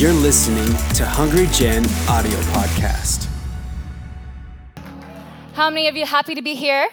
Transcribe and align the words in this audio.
You're 0.00 0.14
listening 0.14 0.64
to 0.94 1.04
Hungry 1.04 1.46
Gen 1.48 1.84
audio 2.08 2.38
podcast. 2.54 3.28
How 5.52 5.68
many 5.68 5.88
of 5.88 5.94
you 5.94 6.06
happy 6.06 6.34
to 6.34 6.40
be 6.40 6.54
here? 6.54 6.88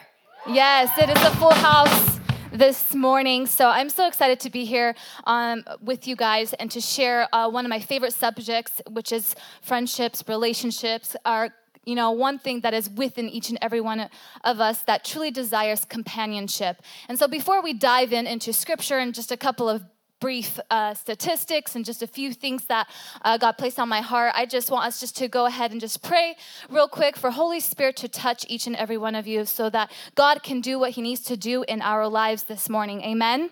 Yes, 0.45 0.91
it 0.97 1.09
is 1.09 1.23
a 1.23 1.33
full 1.37 1.53
house 1.53 2.19
this 2.51 2.93
morning. 2.93 3.45
So 3.45 3.69
I'm 3.69 3.89
so 3.89 4.09
excited 4.09 4.41
to 4.41 4.49
be 4.49 4.65
here 4.65 4.93
um, 5.23 5.63
with 5.79 6.05
you 6.05 6.17
guys 6.17 6.51
and 6.55 6.69
to 6.71 6.81
share 6.81 7.33
uh, 7.33 7.49
one 7.49 7.63
of 7.63 7.69
my 7.69 7.79
favorite 7.79 8.11
subjects, 8.11 8.81
which 8.89 9.13
is 9.13 9.35
friendships, 9.61 10.21
relationships, 10.27 11.15
our 11.23 11.51
you 11.85 11.95
know, 11.95 12.11
one 12.11 12.37
thing 12.37 12.59
that 12.59 12.73
is 12.73 12.89
within 12.89 13.29
each 13.29 13.47
and 13.47 13.57
every 13.61 13.79
one 13.79 14.09
of 14.43 14.59
us 14.59 14.81
that 14.81 15.05
truly 15.05 15.31
desires 15.31 15.85
companionship. 15.85 16.81
And 17.07 17.17
so 17.17 17.29
before 17.29 17.61
we 17.61 17.71
dive 17.71 18.11
in 18.11 18.27
into 18.27 18.51
scripture 18.51 18.97
and 18.97 19.15
just 19.15 19.31
a 19.31 19.37
couple 19.37 19.69
of 19.69 19.85
brief 20.19 20.59
uh, 20.69 20.93
statistics 20.93 21.75
and 21.75 21.85
just 21.85 22.01
a 22.01 22.07
few 22.07 22.33
things 22.33 22.65
that 22.65 22.87
uh, 23.21 23.37
God 23.37 23.53
placed 23.53 23.79
on 23.79 23.89
my 23.89 24.01
heart. 24.01 24.33
I 24.35 24.45
just 24.45 24.71
want 24.71 24.85
us 24.85 24.99
just 24.99 25.15
to 25.17 25.27
go 25.27 25.45
ahead 25.45 25.71
and 25.71 25.79
just 25.79 26.01
pray 26.01 26.35
real 26.69 26.87
quick 26.87 27.15
for 27.15 27.31
Holy 27.31 27.59
Spirit 27.59 27.95
to 27.97 28.07
touch 28.07 28.45
each 28.47 28.67
and 28.67 28.75
every 28.75 28.97
one 28.97 29.15
of 29.15 29.27
you 29.27 29.45
so 29.45 29.69
that 29.69 29.91
God 30.15 30.43
can 30.43 30.61
do 30.61 30.79
what 30.79 30.91
He 30.91 31.01
needs 31.01 31.21
to 31.21 31.37
do 31.37 31.63
in 31.67 31.81
our 31.81 32.07
lives 32.07 32.43
this 32.43 32.69
morning. 32.69 33.01
Amen. 33.01 33.51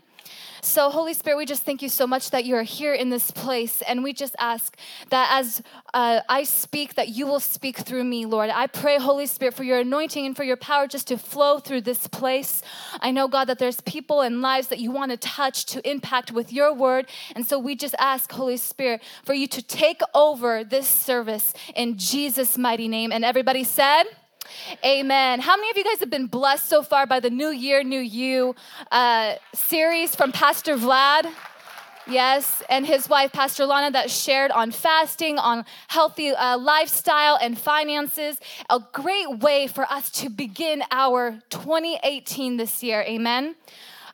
So, 0.62 0.90
Holy 0.90 1.14
Spirit, 1.14 1.38
we 1.38 1.46
just 1.46 1.64
thank 1.64 1.82
you 1.82 1.90
so 1.90 2.08
much 2.08 2.32
that 2.32 2.46
you 2.46 2.56
are 2.56 2.64
here 2.64 2.94
in 2.94 3.10
this 3.10 3.30
place. 3.32 3.82
And 3.88 4.04
we 4.04 4.14
just 4.14 4.36
ask 4.40 4.76
that 5.10 5.30
as 5.32 5.62
uh, 5.94 6.22
I 6.28 6.44
speak, 6.44 6.96
that 6.96 7.10
you 7.10 7.28
will 7.28 7.40
speak 7.40 7.78
through 7.78 8.04
me, 8.04 8.26
Lord. 8.26 8.50
I 8.50 8.68
pray, 8.68 8.98
Holy 8.98 9.28
Spirit, 9.28 9.54
for 9.54 9.64
your 9.64 9.80
anointing 9.80 10.26
and 10.26 10.36
for 10.36 10.44
your 10.44 10.58
power 10.58 10.88
just 10.88 11.08
to 11.08 11.18
flow 11.18 11.60
through 11.60 11.82
this 11.82 12.08
place. 12.08 12.62
I 13.00 13.12
know, 13.12 13.28
God, 13.28 13.46
that 13.46 13.60
there's 13.60 13.80
people 13.82 14.22
and 14.22 14.42
lives 14.42 14.68
that 14.70 14.80
you 14.80 14.92
want 14.92 15.12
to 15.12 15.18
touch, 15.18 15.66
to 15.68 15.88
impact 15.90 16.32
with 16.32 16.52
your 16.52 16.74
word. 16.74 17.08
And 17.36 17.46
so 17.46 17.60
we 17.60 17.76
just 17.76 17.96
ask, 18.00 18.32
Holy 18.32 18.58
Spirit, 18.58 19.04
for 19.24 19.34
you 19.34 19.48
to 19.48 19.62
take 19.62 20.02
over 20.14 20.64
this 20.64 20.88
service 20.88 21.54
in 21.76 21.98
Jesus' 21.98 22.58
mighty 22.58 22.88
name. 22.88 23.12
And 23.12 23.24
everybody 23.24 23.64
said, 23.64 24.06
Amen. 24.84 25.40
How 25.40 25.56
many 25.56 25.70
of 25.72 25.78
you 25.78 25.84
guys 25.84 26.00
have 26.00 26.10
been 26.10 26.28
blessed 26.28 26.68
so 26.68 26.84
far 26.84 27.06
by 27.06 27.20
the 27.20 27.30
New 27.30 27.50
Year, 27.50 27.84
New 27.84 28.00
You 28.00 28.56
uh, 28.92 29.36
series 29.54 30.16
from 30.16 30.32
Pastor 30.32 30.76
Vlad? 30.76 31.32
Yes, 32.08 32.62
and 32.70 32.86
his 32.86 33.10
wife, 33.10 33.32
Pastor 33.32 33.66
Lana, 33.66 33.90
that 33.92 34.12
shared 34.12 34.52
on 34.52 34.70
fasting, 34.70 35.40
on 35.40 35.66
healthy 35.88 36.30
uh, 36.30 36.58
lifestyle 36.58 37.38
and 37.42 37.58
finances. 37.58 38.38
A 38.70 38.80
great 38.94 39.40
way 39.40 39.66
for 39.66 39.86
us 39.86 40.12
to 40.12 40.30
begin 40.30 40.84
our 40.92 41.40
2018 41.50 42.58
this 42.58 42.84
year. 42.84 43.02
Amen. 43.02 43.56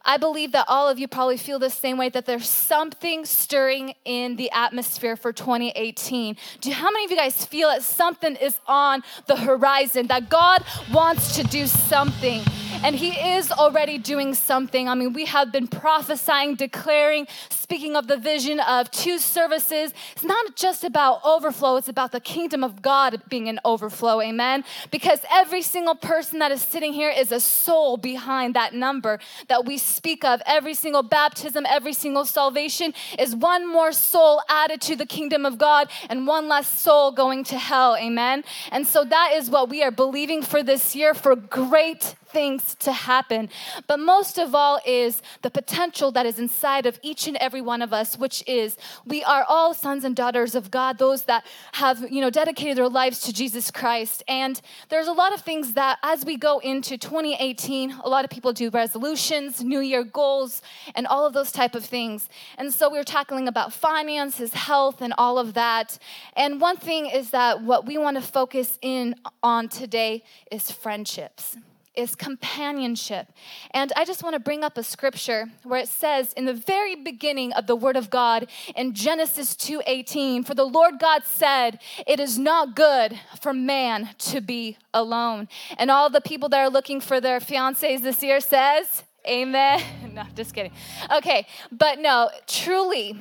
I 0.03 0.17
believe 0.17 0.52
that 0.53 0.66
all 0.67 0.89
of 0.89 0.99
you 0.99 1.07
probably 1.07 1.38
feel 1.38 1.59
the 1.59 1.69
same 1.69 1.97
way 1.97 2.09
that 2.09 2.25
there's 2.25 2.49
something 2.49 3.25
stirring 3.25 3.94
in 4.05 4.35
the 4.35 4.52
atmosphere 4.52 5.16
for 5.16 5.31
2018. 5.31 6.38
Do 6.59 6.71
how 6.71 6.89
many 6.91 7.05
of 7.05 7.11
you 7.11 7.17
guys 7.17 7.45
feel 7.45 7.69
that 7.69 7.83
something 7.83 8.35
is 8.35 8.59
on 8.67 9.03
the 9.27 9.35
horizon, 9.35 10.07
that 10.07 10.29
God 10.29 10.63
wants 10.91 11.35
to 11.35 11.44
do 11.44 11.67
something? 11.67 12.44
And 12.83 12.95
He 12.95 13.09
is 13.09 13.51
already 13.51 13.99
doing 13.99 14.33
something. 14.33 14.89
I 14.89 14.95
mean, 14.95 15.13
we 15.13 15.25
have 15.25 15.51
been 15.51 15.67
prophesying, 15.67 16.55
declaring, 16.55 17.27
speaking 17.49 17.95
of 17.95 18.07
the 18.07 18.17
vision 18.17 18.59
of 18.59 18.89
two 18.89 19.19
services. 19.19 19.93
It's 20.13 20.23
not 20.23 20.55
just 20.55 20.83
about 20.83 21.23
overflow, 21.23 21.75
it's 21.75 21.88
about 21.88 22.11
the 22.11 22.19
kingdom 22.19 22.63
of 22.63 22.81
God 22.81 23.21
being 23.29 23.47
an 23.47 23.59
overflow. 23.63 24.19
Amen. 24.19 24.63
Because 24.89 25.19
every 25.31 25.61
single 25.61 25.93
person 25.93 26.39
that 26.39 26.51
is 26.51 26.63
sitting 26.63 26.91
here 26.91 27.11
is 27.11 27.31
a 27.31 27.39
soul 27.39 27.97
behind 27.97 28.55
that 28.55 28.73
number 28.73 29.19
that 29.47 29.63
we 29.63 29.77
speak 29.77 30.25
of. 30.25 30.41
Every 30.47 30.73
single 30.73 31.03
baptism, 31.03 31.67
every 31.69 31.93
single 31.93 32.25
salvation 32.25 32.95
is 33.19 33.35
one 33.35 33.71
more 33.71 33.91
soul 33.91 34.41
added 34.49 34.81
to 34.81 34.95
the 34.95 35.05
kingdom 35.05 35.45
of 35.45 35.59
God 35.59 35.88
and 36.09 36.25
one 36.25 36.47
less 36.47 36.67
soul 36.67 37.11
going 37.11 37.43
to 37.45 37.59
hell. 37.59 37.95
Amen. 37.95 38.43
And 38.71 38.88
so 38.88 39.05
that 39.05 39.33
is 39.35 39.51
what 39.51 39.69
we 39.69 39.83
are 39.83 39.91
believing 39.91 40.41
for 40.41 40.63
this 40.63 40.95
year 40.95 41.13
for 41.13 41.35
great 41.35 42.16
things 42.31 42.75
to 42.75 42.92
happen. 42.92 43.50
But 43.88 44.00
most 44.00 44.38
of 44.38 44.56
all 44.56 44.80
is 44.86 45.22
the 45.42 45.50
potential 45.50 46.12
that 46.12 46.25
is 46.25 46.40
inside 46.40 46.86
of 46.86 47.00
each 47.02 47.28
and 47.28 47.38
every 47.38 47.62
one 47.62 47.81
of 47.81 47.94
us, 47.94 48.18
which 48.18 48.44
is 48.47 48.78
we 49.06 49.24
are 49.24 49.44
all 49.47 49.74
sons 49.74 50.03
and 50.03 50.16
daughters 50.16 50.56
of 50.56 50.72
God, 50.72 50.97
those 50.97 51.24
that 51.24 51.46
have, 51.74 52.12
you 52.12 52.22
know, 52.22 52.30
dedicated 52.30 52.78
their 52.78 52.90
lives 52.90 53.19
to 53.22 53.34
Jesus 53.34 53.72
Christ. 53.72 54.24
And 54.28 54.59
there's 54.90 55.08
a 55.08 55.14
lot 55.14 55.34
of 55.34 55.42
things 55.42 55.74
that 55.74 56.00
as 56.03 56.25
we 56.25 56.38
go 56.38 56.59
into 56.59 56.97
2018, 56.97 57.92
a 58.03 58.09
lot 58.09 58.24
of 58.25 58.31
people 58.31 58.53
do 58.53 58.69
resolutions, 58.69 59.63
New 59.63 59.80
Year 59.80 60.03
goals, 60.03 60.62
and 60.96 61.08
all 61.08 61.25
of 61.25 61.34
those 61.34 61.52
type 61.52 61.75
of 61.75 61.86
things. 61.86 62.30
And 62.58 62.74
so 62.74 62.90
we 62.90 62.98
are 62.98 63.03
tackling 63.03 63.48
about 63.48 63.74
finances, 63.74 64.53
health, 64.53 65.02
and 65.02 65.13
all 65.18 65.38
of 65.38 65.53
that. 65.53 65.98
And 66.36 66.62
one 66.62 66.78
thing 66.78 67.08
is 67.08 67.31
that 67.31 67.62
what 67.62 67.86
we 67.86 67.98
want 67.98 68.18
to 68.18 68.24
focus 68.24 68.78
in 68.81 69.16
on 69.44 69.69
today 69.69 70.24
is 70.52 70.72
friendships 70.72 71.58
is 71.96 72.16
companionship. 72.16 73.28
And 73.72 73.91
I 73.96 74.06
just 74.06 74.24
want 74.24 74.34
to 74.34 74.40
bring 74.40 74.63
up 74.63 74.78
a 74.78 74.84
scripture 74.84 75.47
where 75.63 75.79
it 75.79 75.90
says 75.90 76.34
in 76.34 76.46
the 76.46 76.53
very 76.53 76.96
beginning 76.96 77.52
of 77.53 77.68
the 77.68 77.75
word 77.75 77.97
of 77.97 78.09
God 78.09 78.47
in 78.75 78.94
Genesis 78.94 79.56
2:18, 79.56 80.44
for 80.44 80.53
the 80.53 80.66
Lord 80.66 81.00
God 81.00 81.25
said, 81.25 81.80
"It 82.07 82.19
is 82.19 82.40
not 82.40 82.75
good 82.75 83.19
for 83.41 83.53
man 83.53 84.12
to 84.19 84.41
be 84.41 84.78
alone." 84.94 85.50
And 85.78 85.91
all 85.91 86.09
the 86.09 86.22
people 86.22 86.50
that 86.50 86.59
are 86.59 86.69
looking 86.69 87.01
for 87.01 87.19
their 87.19 87.40
fiancés 87.40 88.01
this 88.01 88.24
year 88.24 88.40
says, 88.40 89.03
"Amen." 89.28 89.81
no, 90.13 90.24
just 90.35 90.53
kidding. 90.53 90.72
Okay, 91.12 91.46
but 91.72 92.00
no, 92.00 92.30
truly 92.47 93.19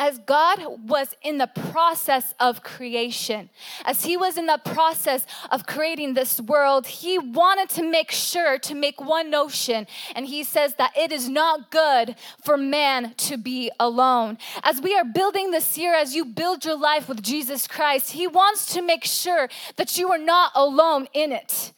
as 0.00 0.18
God 0.20 0.88
was 0.88 1.14
in 1.22 1.36
the 1.36 1.46
process 1.46 2.34
of 2.40 2.62
creation, 2.62 3.50
as 3.84 4.02
He 4.02 4.16
was 4.16 4.38
in 4.38 4.46
the 4.46 4.58
process 4.64 5.26
of 5.50 5.66
creating 5.66 6.14
this 6.14 6.40
world, 6.40 6.86
He 6.86 7.18
wanted 7.18 7.68
to 7.76 7.82
make 7.82 8.10
sure 8.10 8.58
to 8.60 8.74
make 8.74 8.98
one 8.98 9.28
notion. 9.30 9.86
And 10.16 10.26
He 10.26 10.42
says 10.42 10.74
that 10.76 10.96
it 10.96 11.12
is 11.12 11.28
not 11.28 11.70
good 11.70 12.16
for 12.42 12.56
man 12.56 13.12
to 13.18 13.36
be 13.36 13.70
alone. 13.78 14.38
As 14.62 14.80
we 14.80 14.96
are 14.96 15.04
building 15.04 15.50
this 15.50 15.76
year, 15.76 15.94
as 15.94 16.14
you 16.14 16.24
build 16.24 16.64
your 16.64 16.78
life 16.78 17.06
with 17.06 17.22
Jesus 17.22 17.66
Christ, 17.66 18.12
He 18.12 18.26
wants 18.26 18.72
to 18.72 18.80
make 18.80 19.04
sure 19.04 19.50
that 19.76 19.98
you 19.98 20.10
are 20.10 20.18
not 20.18 20.52
alone 20.54 21.08
in 21.12 21.30
it. 21.30 21.72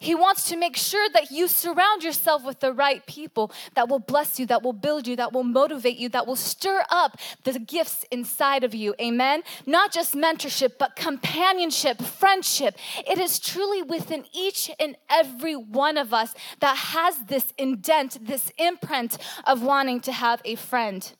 He 0.00 0.14
wants 0.14 0.48
to 0.48 0.56
make 0.56 0.76
sure 0.76 1.08
that 1.10 1.30
you 1.30 1.46
surround 1.46 2.02
yourself 2.02 2.42
with 2.42 2.60
the 2.60 2.72
right 2.72 3.04
people 3.04 3.52
that 3.74 3.86
will 3.90 3.98
bless 3.98 4.40
you, 4.40 4.46
that 4.46 4.62
will 4.62 4.72
build 4.72 5.06
you, 5.06 5.14
that 5.16 5.34
will 5.34 5.44
motivate 5.44 5.98
you, 5.98 6.08
that 6.08 6.26
will 6.26 6.36
stir 6.36 6.82
up 6.90 7.18
the 7.44 7.58
gifts 7.58 8.06
inside 8.10 8.64
of 8.64 8.74
you. 8.74 8.94
Amen. 8.98 9.42
Not 9.66 9.92
just 9.92 10.14
mentorship, 10.14 10.78
but 10.78 10.96
companionship, 10.96 12.00
friendship. 12.00 12.76
It 13.06 13.18
is 13.18 13.38
truly 13.38 13.82
within 13.82 14.24
each 14.32 14.70
and 14.80 14.96
every 15.10 15.54
one 15.54 15.98
of 15.98 16.14
us 16.14 16.34
that 16.60 16.78
has 16.78 17.18
this 17.24 17.52
indent, 17.58 18.26
this 18.26 18.50
imprint 18.56 19.18
of 19.44 19.62
wanting 19.62 20.00
to 20.00 20.12
have 20.12 20.40
a 20.46 20.54
friend. 20.54 21.12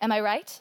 Am 0.00 0.10
I 0.10 0.18
right? 0.20 0.60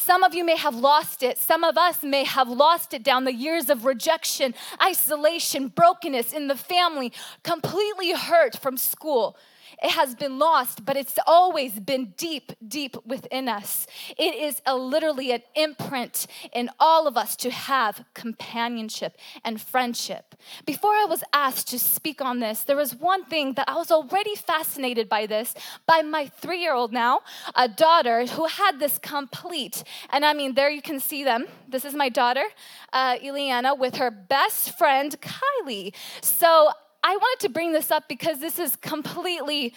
Some 0.00 0.22
of 0.22 0.34
you 0.34 0.44
may 0.44 0.56
have 0.56 0.74
lost 0.74 1.22
it. 1.22 1.36
Some 1.36 1.62
of 1.62 1.76
us 1.76 2.02
may 2.02 2.24
have 2.24 2.48
lost 2.48 2.94
it 2.94 3.02
down 3.02 3.24
the 3.24 3.34
years 3.34 3.68
of 3.68 3.84
rejection, 3.84 4.54
isolation, 4.82 5.68
brokenness 5.68 6.32
in 6.32 6.48
the 6.48 6.56
family, 6.56 7.12
completely 7.42 8.12
hurt 8.12 8.58
from 8.58 8.78
school, 8.78 9.36
it 9.82 9.90
has 9.90 10.14
been 10.14 10.38
lost, 10.38 10.84
but 10.84 10.96
it's 10.96 11.18
always 11.26 11.78
been 11.80 12.14
deep, 12.16 12.52
deep 12.66 12.96
within 13.06 13.48
us. 13.48 13.86
It 14.18 14.34
is 14.34 14.60
a, 14.66 14.76
literally 14.76 15.32
an 15.32 15.42
imprint 15.54 16.26
in 16.52 16.70
all 16.78 17.06
of 17.06 17.16
us 17.16 17.36
to 17.36 17.50
have 17.50 18.04
companionship 18.14 19.16
and 19.44 19.60
friendship. 19.60 20.34
Before 20.66 20.92
I 20.92 21.06
was 21.08 21.22
asked 21.32 21.68
to 21.68 21.78
speak 21.78 22.20
on 22.20 22.40
this, 22.40 22.62
there 22.62 22.76
was 22.76 22.94
one 22.94 23.24
thing 23.24 23.54
that 23.54 23.68
I 23.68 23.74
was 23.74 23.90
already 23.90 24.34
fascinated 24.34 25.08
by 25.08 25.26
this 25.26 25.54
by 25.86 26.02
my 26.02 26.26
three 26.26 26.60
year 26.60 26.74
old 26.74 26.92
now, 26.92 27.20
a 27.54 27.68
daughter 27.68 28.26
who 28.26 28.46
had 28.46 28.78
this 28.78 28.98
complete, 28.98 29.82
and 30.10 30.24
I 30.24 30.32
mean, 30.32 30.54
there 30.54 30.70
you 30.70 30.82
can 30.82 31.00
see 31.00 31.24
them. 31.24 31.46
This 31.68 31.84
is 31.84 31.94
my 31.94 32.08
daughter, 32.08 32.44
uh, 32.92 33.16
Eliana, 33.18 33.78
with 33.78 33.96
her 33.96 34.10
best 34.10 34.76
friend, 34.76 35.16
Kylie. 35.20 35.94
So 36.20 36.70
I 37.02 37.16
wanted 37.16 37.46
to 37.46 37.48
bring 37.48 37.72
this 37.72 37.90
up 37.90 38.08
because 38.08 38.40
this 38.40 38.58
is 38.58 38.76
completely 38.76 39.74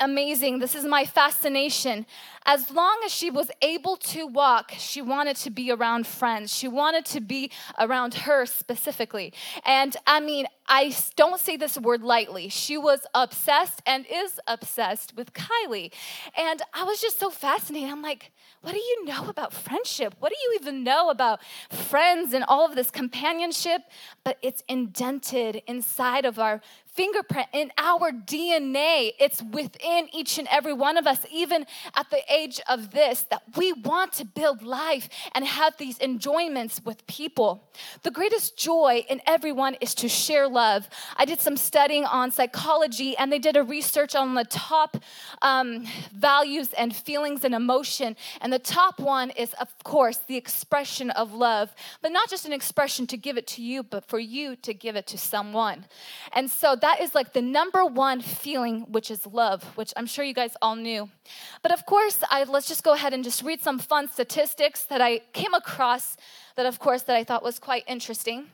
amazing. 0.00 0.58
This 0.58 0.74
is 0.74 0.84
my 0.84 1.04
fascination. 1.04 2.06
As 2.46 2.70
long 2.70 3.00
as 3.04 3.12
she 3.12 3.30
was 3.30 3.50
able 3.60 3.96
to 3.96 4.26
walk, 4.26 4.72
she 4.78 5.02
wanted 5.02 5.36
to 5.36 5.50
be 5.50 5.70
around 5.70 6.06
friends. 6.06 6.54
She 6.54 6.68
wanted 6.68 7.04
to 7.06 7.20
be 7.20 7.50
around 7.78 8.14
her 8.14 8.46
specifically. 8.46 9.32
And 9.64 9.96
I 10.06 10.20
mean, 10.20 10.46
I 10.66 10.94
don't 11.16 11.40
say 11.40 11.56
this 11.56 11.76
word 11.76 12.02
lightly. 12.02 12.48
She 12.48 12.78
was 12.78 13.00
obsessed 13.12 13.82
and 13.86 14.06
is 14.10 14.40
obsessed 14.46 15.16
with 15.16 15.32
Kylie. 15.32 15.92
And 16.36 16.62
I 16.72 16.84
was 16.84 17.00
just 17.00 17.18
so 17.18 17.28
fascinated. 17.28 17.90
I'm 17.90 18.02
like, 18.02 18.30
what 18.62 18.72
do 18.72 18.78
you 18.78 19.04
know 19.04 19.28
about 19.28 19.52
friendship? 19.52 20.14
What 20.20 20.30
do 20.30 20.36
you 20.42 20.58
even 20.60 20.84
know 20.84 21.10
about 21.10 21.40
friends 21.70 22.32
and 22.32 22.44
all 22.46 22.64
of 22.64 22.74
this 22.74 22.90
companionship? 22.90 23.82
But 24.22 24.38
it's 24.42 24.62
indented 24.68 25.62
inside 25.66 26.24
of 26.24 26.38
our 26.38 26.60
fingerprint 26.86 27.48
in 27.52 27.72
our 27.78 28.12
DNA. 28.12 29.12
It's 29.18 29.42
within 29.42 30.08
each 30.12 30.38
and 30.38 30.46
every 30.50 30.72
one 30.72 30.96
of 30.96 31.06
us, 31.06 31.24
even 31.32 31.66
at 31.94 32.10
the 32.10 32.20
age 32.30 32.60
of 32.68 32.90
this, 32.92 33.26
that 33.30 33.42
we 33.56 33.72
want 33.72 34.12
to 34.14 34.24
build 34.24 34.62
life 34.62 35.08
and 35.34 35.44
have 35.44 35.76
these 35.76 35.98
enjoyments 35.98 36.84
with 36.84 37.06
people. 37.06 37.68
The 38.02 38.10
greatest 38.10 38.56
joy 38.56 39.04
in 39.08 39.20
everyone 39.26 39.76
is 39.80 39.94
to 39.96 40.08
share 40.08 40.48
love. 40.48 40.88
I 41.16 41.24
did 41.24 41.40
some 41.40 41.56
studying 41.56 42.04
on 42.04 42.30
psychology, 42.30 43.16
and 43.16 43.32
they 43.32 43.38
did 43.38 43.56
a 43.56 43.62
research 43.62 44.14
on 44.14 44.34
the 44.34 44.44
top 44.44 44.96
um, 45.42 45.86
values 46.14 46.72
and 46.74 46.94
feelings 46.94 47.44
and 47.44 47.54
emotion. 47.54 48.16
And 48.40 48.52
the 48.52 48.58
top 48.58 49.00
one 49.00 49.30
is, 49.30 49.52
of 49.54 49.68
course, 49.84 50.18
the 50.18 50.36
expression 50.36 51.10
of 51.10 51.32
love, 51.32 51.74
but 52.02 52.12
not 52.12 52.30
just 52.30 52.46
an 52.46 52.52
expression 52.52 53.06
to 53.08 53.16
give 53.16 53.36
it 53.36 53.46
to 53.48 53.62
you, 53.62 53.82
but 53.82 54.08
for 54.08 54.18
you 54.18 54.56
to 54.56 54.72
give 54.74 54.96
it 54.96 55.06
to 55.08 55.18
someone. 55.18 55.86
And 56.32 56.50
so 56.50 56.76
that 56.76 57.00
is 57.00 57.14
like 57.14 57.32
the 57.32 57.42
number 57.42 57.84
one 57.84 58.20
feeling, 58.20 58.82
which 58.82 59.10
is 59.10 59.26
love, 59.26 59.64
which 59.76 59.92
I'm 59.96 60.06
sure 60.06 60.24
you 60.24 60.34
guys 60.34 60.56
all 60.62 60.76
knew. 60.76 61.08
But 61.62 61.72
of 61.72 61.86
course, 61.86 62.19
I, 62.30 62.44
let's 62.44 62.68
just 62.68 62.84
go 62.84 62.92
ahead 62.92 63.14
and 63.14 63.24
just 63.24 63.42
read 63.42 63.62
some 63.62 63.78
fun 63.78 64.08
statistics 64.08 64.84
that 64.84 65.00
I 65.00 65.20
came 65.32 65.54
across 65.54 66.16
that, 66.56 66.66
of 66.66 66.78
course, 66.78 67.02
that 67.02 67.16
I 67.16 67.24
thought 67.24 67.42
was 67.42 67.58
quite 67.58 67.84
interesting. 67.86 68.46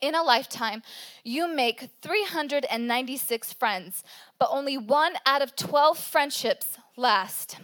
In 0.00 0.14
a 0.14 0.22
lifetime, 0.22 0.82
you 1.24 1.48
make 1.48 1.90
396 2.02 3.52
friends, 3.54 4.04
but 4.38 4.48
only 4.50 4.78
one 4.78 5.14
out 5.26 5.42
of 5.42 5.56
12 5.56 5.98
friendships 5.98 6.78
last. 6.96 7.58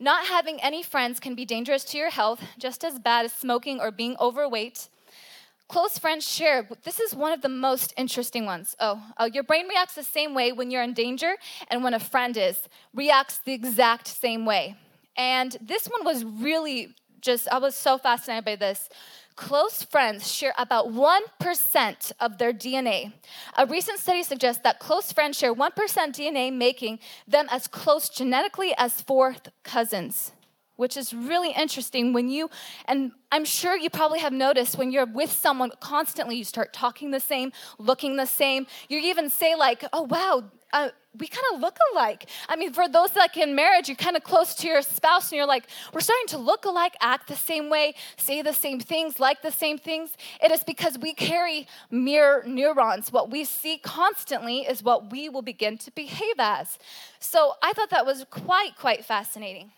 Not 0.00 0.26
having 0.26 0.60
any 0.62 0.82
friends 0.82 1.18
can 1.18 1.34
be 1.34 1.44
dangerous 1.44 1.84
to 1.84 1.98
your 1.98 2.10
health, 2.10 2.42
just 2.58 2.84
as 2.84 2.98
bad 2.98 3.24
as 3.24 3.32
smoking 3.32 3.80
or 3.80 3.90
being 3.90 4.16
overweight. 4.20 4.88
Close 5.68 5.98
friends 5.98 6.26
share. 6.26 6.66
This 6.82 6.98
is 6.98 7.14
one 7.14 7.30
of 7.30 7.42
the 7.42 7.48
most 7.50 7.92
interesting 7.98 8.46
ones. 8.46 8.74
Oh, 8.80 9.02
uh, 9.18 9.28
your 9.30 9.42
brain 9.42 9.68
reacts 9.68 9.94
the 9.94 10.02
same 10.02 10.32
way 10.32 10.50
when 10.50 10.70
you're 10.70 10.82
in 10.82 10.94
danger 10.94 11.36
and 11.70 11.84
when 11.84 11.92
a 11.92 12.00
friend 12.00 12.34
is, 12.38 12.58
reacts 12.94 13.38
the 13.44 13.52
exact 13.52 14.08
same 14.08 14.46
way. 14.46 14.76
And 15.14 15.58
this 15.60 15.86
one 15.86 16.06
was 16.06 16.24
really 16.24 16.94
just, 17.20 17.48
I 17.48 17.58
was 17.58 17.74
so 17.74 17.98
fascinated 17.98 18.46
by 18.46 18.56
this. 18.56 18.88
Close 19.36 19.82
friends 19.82 20.32
share 20.32 20.54
about 20.56 20.86
1% 20.88 22.12
of 22.18 22.38
their 22.38 22.54
DNA. 22.54 23.12
A 23.58 23.66
recent 23.66 23.98
study 23.98 24.22
suggests 24.22 24.62
that 24.62 24.78
close 24.78 25.12
friends 25.12 25.36
share 25.36 25.54
1% 25.54 25.70
DNA, 25.74 26.50
making 26.50 26.98
them 27.26 27.46
as 27.50 27.66
close 27.66 28.08
genetically 28.08 28.72
as 28.78 29.02
fourth 29.02 29.50
cousins 29.64 30.32
which 30.78 30.96
is 30.96 31.12
really 31.12 31.50
interesting 31.50 32.12
when 32.12 32.28
you, 32.28 32.48
and 32.86 33.10
I'm 33.32 33.44
sure 33.44 33.76
you 33.76 33.90
probably 33.90 34.20
have 34.20 34.32
noticed 34.32 34.78
when 34.78 34.92
you're 34.92 35.06
with 35.06 35.32
someone 35.32 35.72
constantly, 35.80 36.36
you 36.36 36.44
start 36.44 36.72
talking 36.72 37.10
the 37.10 37.18
same, 37.20 37.52
looking 37.78 38.16
the 38.16 38.26
same. 38.26 38.68
You 38.88 38.98
even 39.00 39.28
say, 39.28 39.56
like, 39.56 39.84
oh, 39.92 40.02
wow, 40.02 40.44
uh, 40.72 40.90
we 41.18 41.26
kind 41.26 41.44
of 41.52 41.60
look 41.60 41.76
alike. 41.92 42.28
I 42.48 42.54
mean, 42.54 42.72
for 42.72 42.88
those 42.88 43.16
like 43.16 43.36
in 43.36 43.56
marriage, 43.56 43.88
you're 43.88 43.96
kind 43.96 44.16
of 44.16 44.22
close 44.22 44.54
to 44.56 44.68
your 44.68 44.82
spouse 44.82 45.32
and 45.32 45.36
you're 45.36 45.46
like, 45.46 45.64
we're 45.92 46.00
starting 46.00 46.28
to 46.28 46.38
look 46.38 46.64
alike, 46.64 46.94
act 47.00 47.26
the 47.26 47.34
same 47.34 47.70
way, 47.70 47.94
say 48.16 48.40
the 48.40 48.52
same 48.52 48.78
things, 48.78 49.18
like 49.18 49.42
the 49.42 49.50
same 49.50 49.78
things. 49.78 50.10
It 50.40 50.52
is 50.52 50.62
because 50.62 50.96
we 50.96 51.12
carry 51.12 51.66
mirror 51.90 52.44
neurons. 52.46 53.10
What 53.10 53.30
we 53.30 53.44
see 53.44 53.78
constantly 53.78 54.60
is 54.60 54.80
what 54.82 55.10
we 55.10 55.28
will 55.28 55.42
begin 55.42 55.76
to 55.78 55.90
behave 55.90 56.36
as. 56.38 56.78
So 57.18 57.54
I 57.62 57.72
thought 57.72 57.90
that 57.90 58.06
was 58.06 58.24
quite, 58.30 58.76
quite 58.76 59.04
fascinating. 59.04 59.72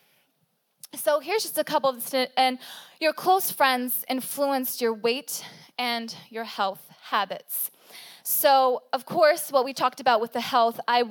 So 0.95 1.21
here's 1.21 1.43
just 1.43 1.57
a 1.57 1.65
couple 1.65 1.91
of, 1.91 2.15
and 2.37 2.59
your 3.01 3.13
close 3.13 3.51
friends 3.51 4.05
influenced 4.09 4.81
your 4.81 4.93
weight 4.93 5.45
and 5.79 6.15
your 6.31 6.45
health 6.45 6.83
habits. 7.03 7.71
So, 8.25 8.83
of 8.93 9.07
course, 9.07 9.51
what 9.51 9.65
we 9.65 9.73
talked 9.73 10.01
about 10.01 10.21
with 10.21 10.33
the 10.33 10.41
health, 10.41 10.81
I 10.89 11.05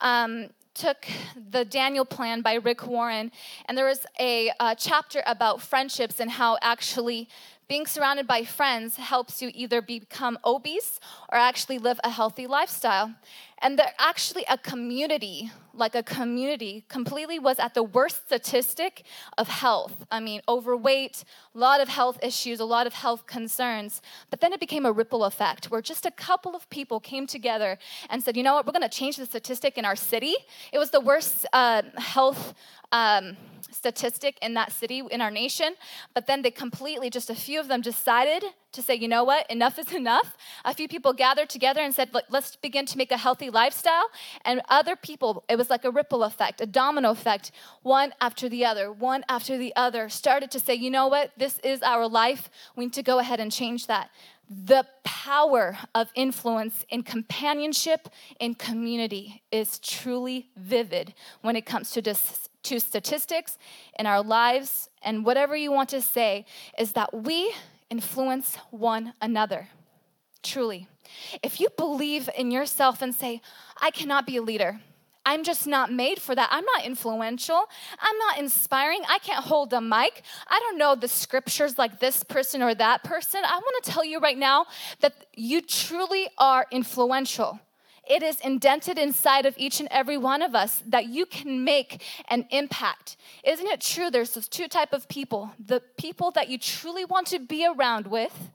um, 0.00 0.48
took 0.72 1.06
the 1.50 1.64
Daniel 1.64 2.04
Plan 2.04 2.40
by 2.40 2.54
Rick 2.54 2.86
Warren, 2.86 3.30
and 3.66 3.76
there 3.76 3.86
was 3.86 4.06
a, 4.18 4.50
a 4.58 4.74
chapter 4.74 5.22
about 5.26 5.60
friendships 5.60 6.18
and 6.18 6.30
how 6.30 6.58
actually 6.62 7.28
being 7.68 7.86
surrounded 7.86 8.26
by 8.26 8.44
friends 8.44 8.96
helps 8.96 9.42
you 9.42 9.50
either 9.54 9.82
become 9.82 10.38
obese 10.44 11.00
or 11.30 11.38
actually 11.38 11.78
live 11.78 11.98
a 12.04 12.10
healthy 12.10 12.46
lifestyle. 12.46 13.14
And 13.62 13.78
they're 13.78 13.94
actually 13.98 14.44
a 14.50 14.58
community, 14.58 15.50
like 15.72 15.94
a 15.94 16.02
community, 16.02 16.84
completely 16.88 17.38
was 17.38 17.58
at 17.58 17.72
the 17.72 17.82
worst 17.82 18.26
statistic 18.26 19.04
of 19.38 19.48
health. 19.48 20.04
I 20.10 20.20
mean, 20.20 20.42
overweight, 20.46 21.24
a 21.54 21.58
lot 21.58 21.80
of 21.80 21.88
health 21.88 22.18
issues, 22.22 22.60
a 22.60 22.66
lot 22.66 22.86
of 22.86 22.92
health 22.92 23.26
concerns. 23.26 24.02
But 24.28 24.42
then 24.42 24.52
it 24.52 24.60
became 24.60 24.84
a 24.84 24.92
ripple 24.92 25.24
effect 25.24 25.70
where 25.70 25.80
just 25.80 26.04
a 26.04 26.10
couple 26.10 26.54
of 26.54 26.68
people 26.68 27.00
came 27.00 27.26
together 27.26 27.78
and 28.10 28.22
said, 28.22 28.36
you 28.36 28.42
know 28.42 28.54
what, 28.54 28.66
we're 28.66 28.72
gonna 28.72 28.90
change 28.90 29.16
the 29.16 29.24
statistic 29.24 29.78
in 29.78 29.86
our 29.86 29.96
city. 29.96 30.34
It 30.70 30.78
was 30.78 30.90
the 30.90 31.00
worst 31.00 31.46
uh, 31.54 31.82
health. 31.96 32.52
Um, 32.92 33.36
statistic 33.76 34.38
in 34.42 34.54
that 34.54 34.72
city, 34.72 35.02
in 35.10 35.20
our 35.20 35.30
nation. 35.30 35.74
But 36.14 36.26
then 36.26 36.42
they 36.42 36.50
completely, 36.50 37.10
just 37.10 37.30
a 37.30 37.34
few 37.34 37.60
of 37.60 37.68
them 37.68 37.80
decided 37.80 38.44
to 38.72 38.82
say, 38.82 38.94
you 38.94 39.08
know 39.08 39.24
what, 39.24 39.48
enough 39.50 39.78
is 39.78 39.92
enough. 39.92 40.36
A 40.64 40.74
few 40.74 40.88
people 40.88 41.12
gathered 41.12 41.48
together 41.48 41.80
and 41.80 41.94
said, 41.94 42.10
let's 42.28 42.56
begin 42.56 42.86
to 42.86 42.98
make 42.98 43.12
a 43.12 43.16
healthy 43.16 43.50
lifestyle. 43.50 44.08
And 44.44 44.60
other 44.68 44.96
people, 44.96 45.44
it 45.48 45.56
was 45.56 45.70
like 45.70 45.84
a 45.84 45.90
ripple 45.90 46.24
effect, 46.24 46.60
a 46.60 46.66
domino 46.66 47.10
effect, 47.10 47.52
one 47.82 48.12
after 48.20 48.48
the 48.48 48.64
other, 48.64 48.92
one 48.92 49.24
after 49.28 49.56
the 49.56 49.74
other, 49.76 50.08
started 50.08 50.50
to 50.52 50.60
say, 50.60 50.74
you 50.74 50.90
know 50.90 51.08
what, 51.08 51.32
this 51.36 51.58
is 51.60 51.82
our 51.82 52.08
life. 52.08 52.50
We 52.74 52.86
need 52.86 52.94
to 52.94 53.02
go 53.02 53.18
ahead 53.18 53.40
and 53.40 53.52
change 53.52 53.86
that 53.86 54.10
the 54.48 54.86
power 55.02 55.76
of 55.92 56.08
influence 56.14 56.84
in 56.88 57.02
companionship 57.02 58.08
in 58.38 58.54
community 58.54 59.42
is 59.50 59.80
truly 59.80 60.50
vivid 60.56 61.14
when 61.42 61.56
it 61.56 61.66
comes 61.66 61.90
to 61.90 62.00
dis- 62.00 62.45
to 62.66 62.80
statistics 62.80 63.58
in 63.98 64.06
our 64.06 64.22
lives 64.22 64.90
and 65.02 65.24
whatever 65.24 65.56
you 65.56 65.72
want 65.72 65.88
to 65.90 66.00
say 66.00 66.44
is 66.78 66.92
that 66.92 67.14
we 67.14 67.52
influence 67.90 68.56
one 68.70 69.12
another. 69.20 69.68
Truly. 70.42 70.88
If 71.42 71.60
you 71.60 71.68
believe 71.76 72.28
in 72.36 72.50
yourself 72.50 73.02
and 73.02 73.14
say, 73.14 73.40
I 73.80 73.90
cannot 73.90 74.26
be 74.26 74.36
a 74.36 74.42
leader, 74.42 74.80
I'm 75.24 75.42
just 75.42 75.66
not 75.66 75.92
made 75.92 76.20
for 76.20 76.34
that. 76.34 76.48
I'm 76.52 76.64
not 76.64 76.84
influential. 76.84 77.64
I'm 78.00 78.18
not 78.18 78.38
inspiring. 78.38 79.02
I 79.08 79.18
can't 79.18 79.44
hold 79.44 79.72
a 79.72 79.80
mic. 79.80 80.22
I 80.48 80.60
don't 80.60 80.78
know 80.78 80.94
the 80.94 81.08
scriptures 81.08 81.78
like 81.78 81.98
this 81.98 82.22
person 82.22 82.62
or 82.62 82.74
that 82.76 83.02
person. 83.02 83.40
I 83.44 83.56
want 83.56 83.84
to 83.84 83.90
tell 83.90 84.04
you 84.04 84.20
right 84.20 84.38
now 84.38 84.66
that 85.00 85.26
you 85.34 85.62
truly 85.62 86.28
are 86.38 86.66
influential 86.70 87.58
it 88.08 88.22
is 88.22 88.40
indented 88.40 88.98
inside 88.98 89.46
of 89.46 89.54
each 89.56 89.80
and 89.80 89.88
every 89.90 90.16
one 90.16 90.42
of 90.42 90.54
us 90.54 90.82
that 90.86 91.06
you 91.06 91.26
can 91.26 91.64
make 91.64 92.02
an 92.28 92.46
impact. 92.50 93.16
Isn't 93.42 93.66
it 93.66 93.80
true? 93.80 94.10
There's 94.10 94.34
those 94.34 94.48
two 94.48 94.68
type 94.68 94.92
of 94.92 95.08
people: 95.08 95.52
the 95.58 95.82
people 95.98 96.30
that 96.32 96.48
you 96.48 96.58
truly 96.58 97.04
want 97.04 97.26
to 97.28 97.38
be 97.38 97.66
around 97.66 98.06
with, 98.06 98.50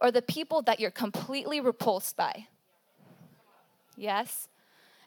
or 0.00 0.10
the 0.10 0.22
people 0.22 0.62
that 0.62 0.80
you're 0.80 0.90
completely 0.90 1.60
repulsed 1.60 2.16
by. 2.16 2.46
Yes. 3.96 4.48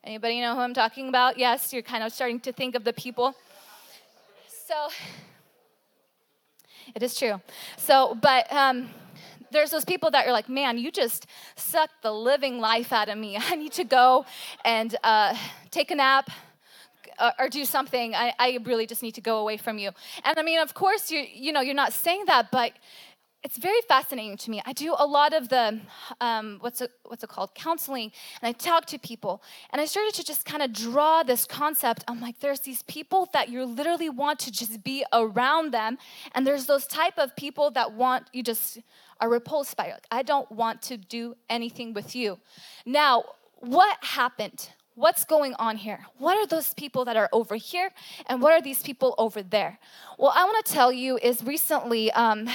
Anybody 0.03 0.41
know 0.41 0.53
who 0.53 0.61
I'm 0.61 0.73
talking 0.73 1.07
about? 1.07 1.37
Yes, 1.37 1.71
you're 1.71 1.81
kind 1.81 2.03
of 2.03 2.11
starting 2.11 2.39
to 2.41 2.51
think 2.51 2.75
of 2.75 2.83
the 2.83 2.91
people. 2.91 3.35
So 4.67 4.89
it 6.93 7.01
is 7.01 7.17
true. 7.17 7.41
So, 7.77 8.17
but 8.21 8.51
um, 8.51 8.89
there's 9.53 9.71
those 9.71 9.85
people 9.85 10.11
that 10.11 10.25
you're 10.25 10.33
like, 10.33 10.49
man, 10.49 10.77
you 10.77 10.91
just 10.91 11.27
sucked 11.55 12.01
the 12.01 12.11
living 12.11 12.59
life 12.59 12.91
out 12.91 13.09
of 13.09 13.17
me. 13.17 13.37
I 13.39 13.55
need 13.55 13.71
to 13.73 13.83
go 13.83 14.25
and 14.65 14.95
uh, 15.03 15.35
take 15.71 15.91
a 15.91 15.95
nap. 15.95 16.29
Uh, 17.19 17.29
or 17.37 17.47
do 17.47 17.63
something. 17.63 18.15
I, 18.15 18.33
I 18.39 18.57
really 18.63 18.87
just 18.87 19.03
need 19.03 19.13
to 19.13 19.21
go 19.21 19.37
away 19.37 19.55
from 19.57 19.77
you. 19.77 19.91
And 20.23 20.39
I 20.39 20.41
mean, 20.41 20.59
of 20.59 20.73
course, 20.73 21.11
you 21.11 21.19
you 21.19 21.51
know, 21.51 21.61
you're 21.61 21.75
not 21.75 21.93
saying 21.93 22.23
that, 22.25 22.49
but 22.49 22.73
it's 23.43 23.57
very 23.57 23.81
fascinating 23.87 24.37
to 24.37 24.51
me. 24.51 24.61
I 24.65 24.71
do 24.71 24.95
a 24.97 25.05
lot 25.05 25.33
of 25.33 25.49
the 25.49 25.81
um, 26.21 26.57
what's 26.61 26.79
it, 26.79 26.91
what's 27.05 27.23
it 27.23 27.29
called 27.29 27.53
counseling, 27.53 28.11
and 28.41 28.47
I 28.47 28.53
talk 28.53 28.85
to 28.87 28.97
people, 28.97 29.43
and 29.71 29.81
I 29.81 29.85
started 29.85 30.13
to 30.15 30.23
just 30.23 30.45
kind 30.45 30.63
of 30.63 30.71
draw 30.71 31.23
this 31.23 31.45
concept. 31.45 32.05
I'm 32.07 32.21
like, 32.21 32.39
there's 32.39 32.61
these 32.61 32.83
people 32.83 33.29
that 33.33 33.49
you 33.49 33.65
literally 33.65 34.09
want 34.09 34.39
to 34.39 34.51
just 34.51 34.83
be 34.83 35.03
around 35.11 35.73
them, 35.73 35.97
and 36.33 36.47
there's 36.47 36.65
those 36.67 36.87
type 36.87 37.17
of 37.17 37.35
people 37.35 37.69
that 37.71 37.91
want 37.91 38.27
you 38.31 38.43
just 38.43 38.79
are 39.23 39.29
repulsed 39.29 39.77
by 39.77 39.85
it. 39.85 40.05
I 40.11 40.21
don't 40.21 40.51
want 40.51 40.81
to 40.81 40.97
do 40.97 41.35
anything 41.49 41.93
with 41.93 42.13
you. 42.13 42.39
Now, 42.85 43.23
what 43.59 43.97
happened? 44.03 44.69
What's 44.95 45.23
going 45.23 45.53
on 45.53 45.77
here? 45.77 46.05
What 46.17 46.35
are 46.37 46.45
those 46.45 46.73
people 46.73 47.05
that 47.05 47.15
are 47.15 47.29
over 47.31 47.55
here, 47.55 47.91
and 48.27 48.41
what 48.41 48.51
are 48.51 48.61
these 48.61 48.83
people 48.83 49.15
over 49.17 49.41
there? 49.41 49.79
Well, 50.19 50.33
I 50.35 50.43
want 50.43 50.65
to 50.65 50.73
tell 50.73 50.91
you 50.91 51.17
is 51.23 51.41
recently. 51.41 52.11
Um, 52.11 52.49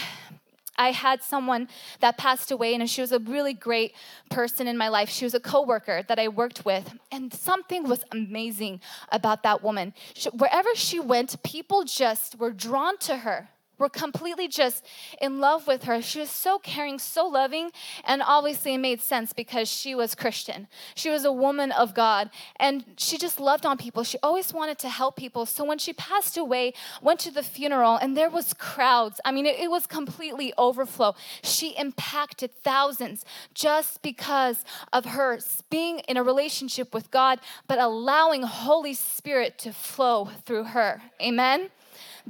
I 0.80 0.92
had 0.92 1.25
someone 1.25 1.68
that 1.98 2.18
passed 2.18 2.52
away, 2.52 2.75
and 2.75 2.88
she 2.88 3.00
was 3.00 3.12
a 3.12 3.18
really 3.18 3.54
great 3.54 3.94
person 4.30 4.68
in 4.68 4.76
my 4.76 4.88
life. 4.88 5.08
She 5.08 5.25
was 5.25 5.34
a 5.34 5.40
coworker 5.40 6.04
that 6.06 6.20
I 6.20 6.28
worked 6.28 6.64
with, 6.64 6.94
and 7.10 7.32
something 7.32 7.88
was 7.88 8.04
amazing 8.12 8.80
about 9.10 9.42
that 9.42 9.60
woman. 9.60 9.92
She, 10.14 10.28
wherever 10.28 10.68
she 10.75 11.00
went, 11.00 11.42
people 11.42 11.82
just 11.82 12.38
were 12.38 12.52
drawn 12.52 12.98
to 12.98 13.16
her 13.16 13.48
were 13.78 13.88
completely 13.88 14.49
just 14.49 14.85
in 15.20 15.40
love 15.40 15.66
with 15.66 15.85
her. 15.85 16.02
She 16.02 16.20
was 16.20 16.30
so 16.30 16.58
caring, 16.58 16.99
so 16.99 17.26
loving, 17.26 17.70
and 18.04 18.23
obviously 18.25 18.75
it 18.75 18.78
made 18.78 19.00
sense 19.00 19.32
because 19.32 19.68
she 19.68 19.94
was 19.94 20.14
Christian. 20.14 20.68
She 20.94 21.11
was 21.11 21.25
a 21.25 21.32
woman 21.32 21.73
of 21.73 21.94
God, 21.94 22.30
and 22.56 22.85
she 22.97 23.18
just 23.18 23.40
loved 23.40 23.64
on 23.64 23.78
people. 23.78 24.02
She 24.02 24.18
always 24.23 24.52
wanted 24.52 24.78
to 24.80 24.88
help 24.88 25.16
people. 25.16 25.47
So 25.47 25.64
when 25.64 25.78
she 25.78 25.92
passed 25.92 26.37
away, 26.37 26.75
went 27.00 27.20
to 27.20 27.30
the 27.30 27.42
funeral, 27.42 27.97
and 27.97 28.16
there 28.16 28.30
was 28.30 28.52
crowds. 28.54 29.20
I 29.25 29.32
mean, 29.32 29.47
it, 29.47 29.58
it 29.58 29.70
was 29.70 29.87
completely 29.87 30.52
overflow. 30.58 31.14
She 31.42 31.70
impacted 31.78 32.50
thousands 32.62 33.25
just 33.54 34.02
because 34.02 34.64
of 34.92 35.04
her 35.04 35.38
being 35.70 36.00
in 36.00 36.16
a 36.16 36.23
relationship 36.23 36.92
with 36.92 37.11
God, 37.11 37.40
but 37.66 37.78
allowing 37.78 38.42
Holy 38.42 38.94
Spirit 38.94 39.58
to 39.58 39.73
flow 39.73 40.30
through 40.44 40.64
her. 40.64 41.02
Amen 41.23 41.70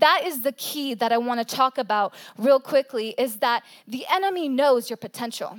that 0.00 0.23
is 0.25 0.43
the 0.43 0.52
key 0.52 0.95
that 0.95 1.12
I 1.12 1.19
want 1.19 1.47
to 1.47 1.57
talk 1.57 1.78
about 1.78 2.14
real 2.37 2.61
quickly 2.61 3.14
is 3.19 3.37
that 3.37 3.62
the 3.87 4.05
enemy 4.11 4.49
knows 4.49 4.90
your 4.90 4.97
potential. 4.97 5.59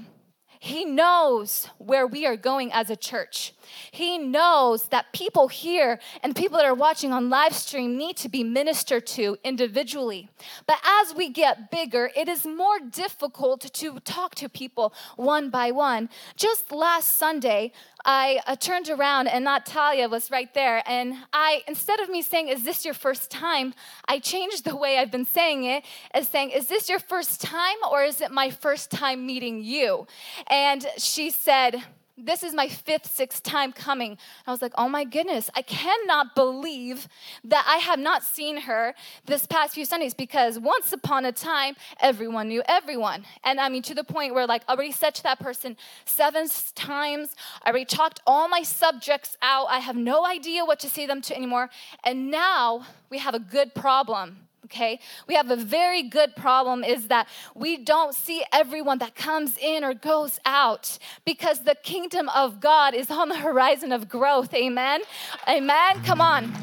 He 0.60 0.84
knows 0.84 1.70
where 1.78 2.06
we 2.06 2.26
are 2.26 2.36
going 2.36 2.72
as 2.74 2.90
a 2.90 2.96
church. 2.96 3.54
He 3.92 4.18
knows 4.18 4.88
that 4.88 5.14
people 5.14 5.48
here 5.48 6.00
and 6.24 6.36
people 6.36 6.58
that 6.58 6.66
are 6.66 6.74
watching 6.74 7.12
on 7.12 7.30
live 7.30 7.54
stream 7.54 7.98
need 7.98 8.18
to 8.18 8.30
be 8.30 8.44
ministered 8.44 9.08
to 9.08 9.38
individually. 9.44 10.30
But 10.66 10.78
as 10.84 11.14
we 11.14 11.30
get 11.30 11.72
bigger, 11.72 12.12
it 12.16 12.28
is 12.28 12.46
more 12.46 12.80
difficult 12.80 13.62
to 13.62 14.00
talk 14.02 14.36
to 14.36 14.50
people 14.50 14.94
one 15.16 15.50
by 15.50 15.72
one. 15.72 16.10
Just 16.36 16.72
last 16.72 17.18
Sunday, 17.18 17.72
I 18.06 18.42
uh, 18.48 18.56
turned 18.56 18.90
around 18.90 19.28
and 19.28 19.46
Natalia 19.46 20.08
was 20.08 20.32
right 20.32 20.54
there. 20.54 20.82
And 20.86 21.16
I, 21.34 21.64
instead 21.68 22.00
of 22.00 22.10
me 22.10 22.22
saying, 22.22 22.48
Is 22.48 22.64
this 22.64 22.86
your 22.86 22.94
first 22.94 23.30
time? 23.30 23.74
I 24.08 24.20
changed 24.20 24.66
the 24.66 24.76
way 24.76 24.98
I've 24.98 25.12
been 25.12 25.26
saying 25.26 25.66
it 25.66 25.84
as 26.12 26.28
saying, 26.28 26.52
Is 26.52 26.68
this 26.68 26.90
your 26.90 27.00
first 27.00 27.42
time 27.42 27.78
or 27.92 28.04
is 28.04 28.22
it 28.22 28.32
my 28.32 28.50
first 28.50 28.92
time 28.92 29.26
meeting 29.26 29.64
you? 29.64 30.08
And 30.48 30.86
she 30.98 31.30
said, 31.30 31.84
this 32.26 32.44
is 32.44 32.54
my 32.54 32.68
fifth, 32.68 33.08
sixth 33.08 33.44
time 33.44 33.72
coming. 33.72 34.18
I 34.46 34.52
was 34.52 34.62
like, 34.62 34.74
oh 34.78 34.90
my 34.90 35.04
goodness, 35.04 35.50
I 35.56 35.62
cannot 35.62 36.36
believe 36.36 37.08
that 37.44 37.66
I 37.68 37.78
have 37.78 38.00
not 38.00 38.24
seen 38.24 38.62
her 38.62 38.94
this 39.26 39.46
past 39.46 39.74
few 39.76 39.86
Sundays 39.86 40.14
because 40.14 40.60
once 40.60 40.92
upon 40.92 41.26
a 41.26 41.32
time, 41.32 41.76
everyone 42.00 42.48
knew 42.48 42.64
everyone. 42.68 43.26
And 43.44 43.60
I 43.60 43.70
mean, 43.70 43.82
to 43.84 43.96
the 43.96 44.04
point 44.04 44.34
where, 44.34 44.48
like, 44.48 44.64
I 44.68 44.74
already 44.74 44.92
said 44.92 45.16
to 45.16 45.24
that 45.24 45.40
person 45.40 45.78
seven 46.06 46.48
times, 46.76 47.36
I 47.64 47.70
already 47.70 47.86
talked 47.86 48.22
all 48.28 48.48
my 48.48 48.64
subjects 48.64 49.38
out. 49.42 49.68
I 49.70 49.80
have 49.80 49.96
no 49.96 50.26
idea 50.26 50.66
what 50.66 50.80
to 50.82 50.90
say 50.90 51.06
them 51.06 51.22
to 51.22 51.36
anymore. 51.36 51.70
And 52.04 52.32
now 52.32 52.86
we 53.10 53.20
have 53.20 53.34
a 53.34 53.40
good 53.40 53.74
problem 53.74 54.49
okay? 54.70 55.00
We 55.28 55.34
have 55.36 55.50
a 55.50 55.56
very 55.56 56.04
good 56.04 56.36
problem 56.36 56.84
is 56.84 57.08
that 57.08 57.28
we 57.56 57.78
don't 57.78 58.14
see 58.14 58.44
everyone 58.54 59.00
that 59.00 59.16
comes 59.16 59.58
in 59.58 59.84
or 59.84 59.94
goes 59.94 60.40
out 60.46 60.98
because 61.26 61.64
the 61.64 61.76
kingdom 61.76 62.30
of 62.30 62.60
God 62.60 62.94
is 62.94 63.10
on 63.10 63.30
the 63.30 63.38
horizon 63.38 63.92
of 63.92 64.08
growth. 64.08 64.54
Amen. 64.54 65.02
Amen. 65.48 66.04
Come 66.04 66.22
on. 66.22 66.54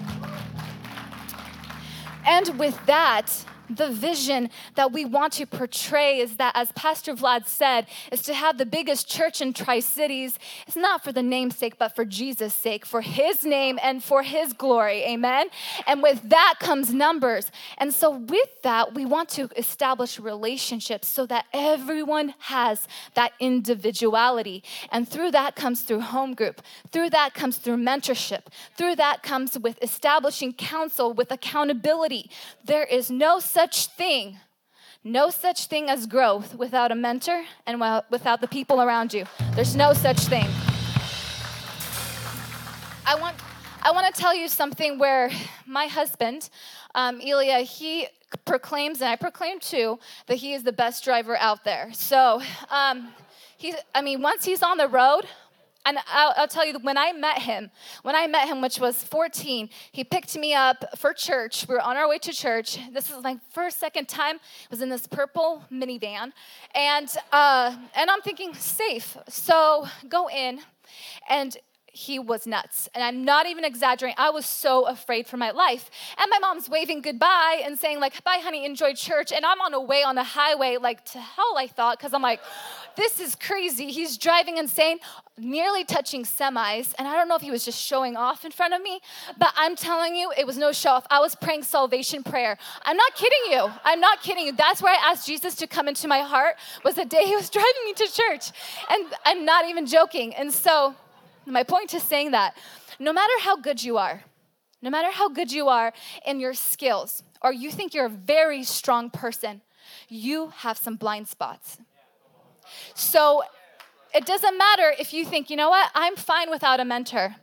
And 2.26 2.58
with 2.58 2.78
that, 2.86 3.44
the 3.68 3.90
vision 3.90 4.50
that 4.74 4.92
we 4.92 5.04
want 5.04 5.32
to 5.34 5.46
portray 5.46 6.18
is 6.18 6.36
that, 6.36 6.52
as 6.54 6.72
Pastor 6.72 7.14
Vlad 7.14 7.46
said, 7.46 7.86
is 8.12 8.22
to 8.22 8.34
have 8.34 8.58
the 8.58 8.66
biggest 8.66 9.08
church 9.08 9.40
in 9.40 9.52
Tri 9.52 9.80
Cities. 9.80 10.38
It's 10.66 10.76
not 10.76 11.02
for 11.02 11.12
the 11.12 11.22
namesake, 11.22 11.78
but 11.78 11.94
for 11.94 12.04
Jesus' 12.04 12.54
sake, 12.54 12.86
for 12.86 13.00
His 13.00 13.44
name 13.44 13.78
and 13.82 14.02
for 14.02 14.22
His 14.22 14.52
glory. 14.52 15.02
Amen. 15.04 15.48
And 15.86 16.02
with 16.02 16.28
that 16.28 16.54
comes 16.60 16.92
numbers. 16.92 17.50
And 17.78 17.92
so, 17.92 18.10
with 18.10 18.62
that, 18.62 18.94
we 18.94 19.04
want 19.04 19.28
to 19.30 19.48
establish 19.56 20.18
relationships 20.18 21.08
so 21.08 21.26
that 21.26 21.46
everyone 21.52 22.34
has 22.38 22.86
that 23.14 23.32
individuality. 23.40 24.62
And 24.90 25.08
through 25.08 25.32
that 25.32 25.56
comes 25.56 25.82
through 25.82 26.00
home 26.00 26.34
group. 26.34 26.62
Through 26.92 27.10
that 27.10 27.34
comes 27.34 27.58
through 27.58 27.76
mentorship. 27.78 28.42
Through 28.76 28.96
that 28.96 29.22
comes 29.22 29.58
with 29.58 29.82
establishing 29.82 30.52
counsel 30.52 31.12
with 31.12 31.30
accountability. 31.30 32.30
There 32.64 32.84
is 32.84 33.10
no 33.10 33.38
such 33.56 33.86
thing, 33.86 34.38
no 35.02 35.30
such 35.30 35.64
thing 35.64 35.88
as 35.88 36.06
growth 36.06 36.54
without 36.56 36.92
a 36.92 36.94
mentor 36.94 37.42
and 37.66 37.80
without 38.10 38.42
the 38.42 38.46
people 38.46 38.82
around 38.82 39.14
you. 39.14 39.24
There's 39.54 39.74
no 39.74 39.94
such 39.94 40.18
thing. 40.34 40.46
I 43.06 43.14
want, 43.18 43.34
I 43.82 43.92
want 43.92 44.14
to 44.14 44.20
tell 44.20 44.34
you 44.34 44.46
something 44.48 44.98
where 44.98 45.30
my 45.66 45.86
husband, 45.86 46.50
um, 46.94 47.18
Ilya, 47.22 47.60
he 47.60 48.08
proclaims, 48.44 49.00
and 49.00 49.08
I 49.08 49.16
proclaim 49.16 49.58
too, 49.58 49.98
that 50.26 50.34
he 50.34 50.52
is 50.52 50.62
the 50.62 50.76
best 50.84 51.02
driver 51.02 51.34
out 51.38 51.64
there. 51.64 51.88
So, 51.94 52.42
um, 52.68 53.14
he's, 53.56 53.76
I 53.94 54.02
mean, 54.02 54.20
once 54.20 54.44
he's 54.44 54.62
on 54.62 54.76
the 54.76 54.88
road, 54.88 55.24
and 55.86 55.98
I'll, 56.08 56.34
I'll, 56.36 56.48
tell 56.48 56.66
you, 56.66 56.78
when 56.80 56.98
I 56.98 57.12
met 57.12 57.38
him, 57.42 57.70
when 58.02 58.16
I 58.16 58.26
met 58.26 58.48
him, 58.48 58.60
which 58.60 58.80
was 58.80 59.04
14, 59.04 59.70
he 59.92 60.02
picked 60.02 60.36
me 60.36 60.52
up 60.52 60.84
for 60.98 61.12
church. 61.12 61.64
We 61.68 61.76
were 61.76 61.80
on 61.80 61.96
our 61.96 62.08
way 62.08 62.18
to 62.18 62.32
church. 62.32 62.78
This 62.92 63.08
is 63.08 63.22
my 63.22 63.38
first, 63.52 63.78
second 63.78 64.08
time. 64.08 64.36
It 64.36 64.70
was 64.70 64.82
in 64.82 64.88
this 64.88 65.06
purple 65.06 65.62
minivan. 65.72 66.32
And, 66.74 67.08
uh, 67.32 67.76
and 67.94 68.10
I'm 68.10 68.20
thinking, 68.20 68.52
safe. 68.54 69.16
So 69.28 69.86
go 70.08 70.28
in. 70.28 70.60
And 71.30 71.56
he 71.96 72.18
was 72.18 72.46
nuts. 72.46 72.90
And 72.94 73.02
I'm 73.02 73.24
not 73.24 73.46
even 73.46 73.64
exaggerating. 73.64 74.16
I 74.18 74.28
was 74.28 74.44
so 74.44 74.86
afraid 74.86 75.26
for 75.26 75.38
my 75.38 75.50
life. 75.50 75.90
And 76.18 76.28
my 76.30 76.38
mom's 76.38 76.68
waving 76.68 77.00
goodbye 77.00 77.62
and 77.64 77.78
saying, 77.78 78.00
like, 78.00 78.22
bye, 78.22 78.38
honey, 78.42 78.66
enjoy 78.66 78.92
church. 78.92 79.32
And 79.32 79.46
I'm 79.46 79.60
on 79.62 79.72
a 79.72 79.80
way 79.80 80.02
on 80.02 80.14
the 80.14 80.22
highway, 80.22 80.76
like, 80.76 81.04
to 81.06 81.18
hell, 81.18 81.54
I 81.56 81.66
thought, 81.66 81.98
because 81.98 82.12
I'm 82.12 82.20
like, 82.20 82.40
this 82.96 83.18
is 83.18 83.34
crazy. 83.34 83.90
He's 83.92 84.18
driving 84.18 84.58
insane, 84.58 84.98
nearly 85.38 85.84
touching 85.84 86.24
semis. 86.24 86.94
And 86.98 87.08
I 87.08 87.14
don't 87.14 87.28
know 87.28 87.36
if 87.36 87.42
he 87.42 87.50
was 87.50 87.64
just 87.64 87.80
showing 87.80 88.14
off 88.14 88.44
in 88.44 88.50
front 88.50 88.74
of 88.74 88.82
me, 88.82 89.00
but 89.38 89.52
I'm 89.56 89.74
telling 89.74 90.14
you, 90.14 90.30
it 90.36 90.46
was 90.46 90.58
no 90.58 90.72
show 90.72 90.90
off. 90.90 91.06
I 91.10 91.20
was 91.20 91.34
praying 91.34 91.62
salvation 91.62 92.22
prayer. 92.22 92.58
I'm 92.84 92.96
not 92.96 93.14
kidding 93.14 93.52
you. 93.52 93.70
I'm 93.84 94.00
not 94.00 94.22
kidding 94.22 94.46
you. 94.46 94.52
That's 94.52 94.82
where 94.82 94.94
I 94.94 95.10
asked 95.12 95.26
Jesus 95.26 95.54
to 95.56 95.66
come 95.66 95.88
into 95.88 96.08
my 96.08 96.20
heart, 96.20 96.56
was 96.84 96.94
the 96.94 97.06
day 97.06 97.24
he 97.24 97.34
was 97.34 97.48
driving 97.56 97.84
me 97.86 97.94
to 97.94 98.12
church. 98.12 98.50
And 98.90 99.06
I'm 99.24 99.46
not 99.46 99.66
even 99.66 99.86
joking. 99.86 100.34
And 100.34 100.52
so, 100.52 100.94
my 101.46 101.62
point 101.62 101.94
is 101.94 102.02
saying 102.02 102.32
that 102.32 102.56
no 102.98 103.12
matter 103.12 103.32
how 103.40 103.56
good 103.56 103.82
you 103.82 103.98
are, 103.98 104.24
no 104.82 104.90
matter 104.90 105.10
how 105.10 105.28
good 105.28 105.50
you 105.52 105.68
are 105.68 105.92
in 106.26 106.40
your 106.40 106.54
skills, 106.54 107.22
or 107.42 107.52
you 107.52 107.70
think 107.70 107.94
you're 107.94 108.06
a 108.06 108.10
very 108.10 108.62
strong 108.64 109.10
person, 109.10 109.60
you 110.08 110.48
have 110.48 110.76
some 110.76 110.96
blind 110.96 111.28
spots. 111.28 111.78
So 112.94 113.42
it 114.14 114.26
doesn't 114.26 114.58
matter 114.58 114.92
if 114.98 115.12
you 115.12 115.24
think, 115.24 115.50
you 115.50 115.56
know 115.56 115.70
what, 115.70 115.90
I'm 115.94 116.16
fine 116.16 116.50
without 116.50 116.80
a 116.80 116.84
mentor. 116.84 117.36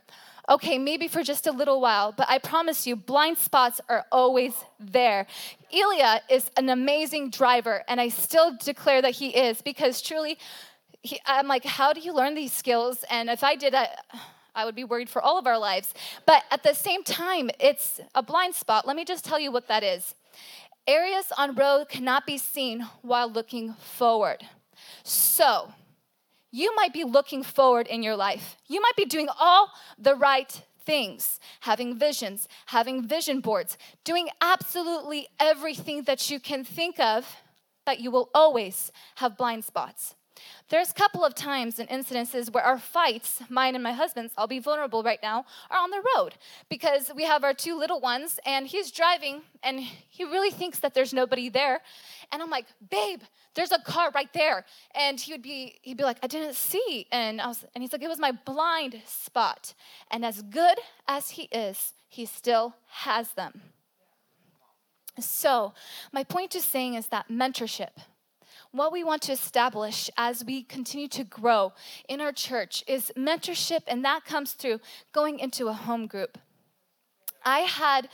Okay, 0.48 0.76
maybe 0.76 1.08
for 1.08 1.22
just 1.22 1.46
a 1.46 1.52
little 1.52 1.80
while, 1.80 2.12
but 2.12 2.28
I 2.28 2.36
promise 2.36 2.86
you, 2.86 2.96
blind 2.96 3.38
spots 3.38 3.80
are 3.88 4.04
always 4.12 4.52
there. 4.78 5.26
Ilya 5.72 6.20
is 6.28 6.50
an 6.58 6.68
amazing 6.68 7.30
driver, 7.30 7.82
and 7.88 7.98
I 7.98 8.08
still 8.08 8.54
declare 8.62 9.00
that 9.00 9.12
he 9.12 9.28
is 9.28 9.62
because 9.62 10.02
truly, 10.02 10.36
he, 11.04 11.20
I'm 11.26 11.46
like, 11.46 11.64
how 11.64 11.92
do 11.92 12.00
you 12.00 12.14
learn 12.14 12.34
these 12.34 12.52
skills? 12.52 13.04
And 13.10 13.28
if 13.28 13.44
I 13.44 13.56
did, 13.56 13.74
I, 13.74 13.88
I 14.54 14.64
would 14.64 14.74
be 14.74 14.84
worried 14.84 15.10
for 15.10 15.20
all 15.20 15.38
of 15.38 15.46
our 15.46 15.58
lives. 15.58 15.92
But 16.26 16.44
at 16.50 16.62
the 16.62 16.72
same 16.72 17.04
time, 17.04 17.50
it's 17.60 18.00
a 18.14 18.22
blind 18.22 18.54
spot. 18.54 18.86
Let 18.86 18.96
me 18.96 19.04
just 19.04 19.22
tell 19.24 19.38
you 19.38 19.52
what 19.52 19.68
that 19.68 19.84
is. 19.84 20.14
Areas 20.86 21.30
on 21.36 21.54
road 21.54 21.90
cannot 21.90 22.26
be 22.26 22.38
seen 22.38 22.86
while 23.02 23.30
looking 23.30 23.74
forward. 23.74 24.44
So, 25.02 25.72
you 26.50 26.74
might 26.74 26.94
be 26.94 27.04
looking 27.04 27.42
forward 27.42 27.86
in 27.86 28.02
your 28.02 28.16
life. 28.16 28.56
You 28.66 28.80
might 28.80 28.96
be 28.96 29.04
doing 29.04 29.28
all 29.38 29.70
the 29.98 30.14
right 30.14 30.62
things, 30.86 31.38
having 31.60 31.98
visions, 31.98 32.48
having 32.66 33.06
vision 33.06 33.40
boards, 33.40 33.76
doing 34.04 34.28
absolutely 34.40 35.28
everything 35.38 36.04
that 36.04 36.30
you 36.30 36.40
can 36.40 36.64
think 36.64 36.98
of, 36.98 37.36
but 37.84 38.00
you 38.00 38.10
will 38.10 38.30
always 38.34 38.90
have 39.16 39.36
blind 39.36 39.64
spots. 39.64 40.14
There's 40.70 40.90
a 40.90 40.94
couple 40.94 41.24
of 41.24 41.34
times 41.34 41.78
and 41.78 41.88
incidences 41.90 42.50
where 42.50 42.64
our 42.64 42.78
fights, 42.78 43.42
mine 43.50 43.74
and 43.74 43.84
my 43.84 43.92
husband's, 43.92 44.32
I'll 44.38 44.46
be 44.46 44.60
vulnerable 44.60 45.02
right 45.02 45.18
now, 45.22 45.44
are 45.70 45.78
on 45.78 45.90
the 45.90 46.02
road 46.16 46.36
because 46.70 47.10
we 47.14 47.24
have 47.24 47.44
our 47.44 47.52
two 47.52 47.78
little 47.78 48.00
ones 48.00 48.40
and 48.46 48.66
he's 48.66 48.90
driving 48.90 49.42
and 49.62 49.78
he 49.78 50.24
really 50.24 50.50
thinks 50.50 50.78
that 50.78 50.94
there's 50.94 51.12
nobody 51.12 51.50
there. 51.50 51.80
And 52.32 52.40
I'm 52.40 52.48
like, 52.48 52.64
babe, 52.90 53.20
there's 53.54 53.72
a 53.72 53.78
car 53.78 54.10
right 54.14 54.32
there. 54.32 54.64
And 54.94 55.20
he 55.20 55.32
would 55.32 55.42
be, 55.42 55.78
he'd 55.82 55.98
be 55.98 56.04
like, 56.04 56.18
I 56.22 56.28
didn't 56.28 56.54
see. 56.54 57.06
And 57.12 57.42
I 57.42 57.48
was, 57.48 57.64
and 57.74 57.82
he's 57.82 57.92
like, 57.92 58.02
it 58.02 58.08
was 58.08 58.18
my 58.18 58.32
blind 58.32 59.02
spot. 59.06 59.74
And 60.10 60.24
as 60.24 60.40
good 60.40 60.78
as 61.06 61.30
he 61.30 61.42
is, 61.52 61.92
he 62.08 62.24
still 62.24 62.74
has 62.88 63.32
them. 63.32 63.60
So 65.20 65.74
my 66.10 66.24
point 66.24 66.50
to 66.52 66.60
saying 66.60 66.94
is 66.94 67.08
that 67.08 67.28
mentorship 67.28 67.90
what 68.74 68.90
we 68.90 69.04
want 69.04 69.22
to 69.22 69.32
establish 69.32 70.10
as 70.16 70.44
we 70.44 70.64
continue 70.64 71.06
to 71.06 71.22
grow 71.22 71.72
in 72.08 72.20
our 72.20 72.32
church 72.32 72.82
is 72.88 73.12
mentorship, 73.16 73.82
and 73.86 74.04
that 74.04 74.24
comes 74.24 74.52
through 74.52 74.80
going 75.12 75.38
into 75.38 75.68
a 75.68 75.72
home 75.72 76.08
group. 76.08 76.38
I 77.44 77.60
had 77.60 78.08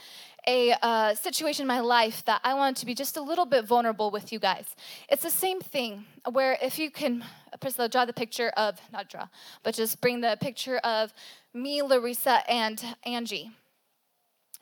a 0.45 0.73
uh, 0.81 1.15
situation 1.15 1.63
in 1.63 1.67
my 1.67 1.79
life 1.79 2.23
that 2.25 2.41
I 2.43 2.53
wanted 2.53 2.75
to 2.77 2.85
be 2.85 2.93
just 2.93 3.17
a 3.17 3.21
little 3.21 3.45
bit 3.45 3.65
vulnerable 3.65 4.11
with 4.11 4.31
you 4.31 4.37
guys. 4.37 4.75
It's 5.09 5.23
the 5.23 5.31
same 5.31 5.61
thing 5.61 6.05
where 6.31 6.57
if 6.61 6.77
you 6.77 6.91
can, 6.91 7.23
Priscilla, 7.59 7.89
draw 7.89 8.05
the 8.05 8.13
picture 8.13 8.49
of, 8.49 8.79
not 8.93 9.09
draw, 9.09 9.27
but 9.63 9.73
just 9.73 9.99
bring 9.99 10.21
the 10.21 10.37
picture 10.39 10.77
of 10.77 11.11
me, 11.55 11.81
Larissa, 11.81 12.43
and 12.47 12.83
Angie. 13.03 13.51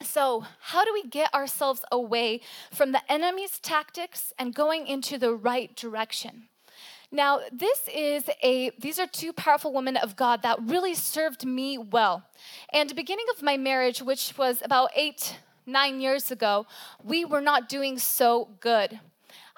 So, 0.02 0.44
how 0.60 0.84
do 0.84 0.92
we 0.92 1.02
get 1.02 1.32
ourselves 1.34 1.84
away 1.92 2.40
from 2.72 2.92
the 2.92 3.12
enemy's 3.12 3.58
tactics 3.58 4.32
and 4.38 4.54
going 4.54 4.86
into 4.86 5.18
the 5.18 5.34
right 5.34 5.74
direction? 5.76 6.48
Now, 7.12 7.40
this 7.52 7.80
is 7.92 8.30
a 8.42 8.70
these 8.78 8.98
are 8.98 9.06
two 9.06 9.32
powerful 9.32 9.72
women 9.72 9.96
of 9.96 10.16
God 10.16 10.42
that 10.42 10.58
really 10.62 10.94
served 10.94 11.44
me 11.44 11.76
well. 11.76 12.22
And 12.72 12.88
the 12.88 12.94
beginning 12.94 13.26
of 13.34 13.42
my 13.42 13.56
marriage, 13.56 14.00
which 14.00 14.34
was 14.38 14.62
about 14.62 14.90
8 14.94 15.36
9 15.66 16.00
years 16.00 16.30
ago, 16.30 16.66
we 17.04 17.24
were 17.24 17.40
not 17.40 17.68
doing 17.68 17.98
so 17.98 18.48
good. 18.60 19.00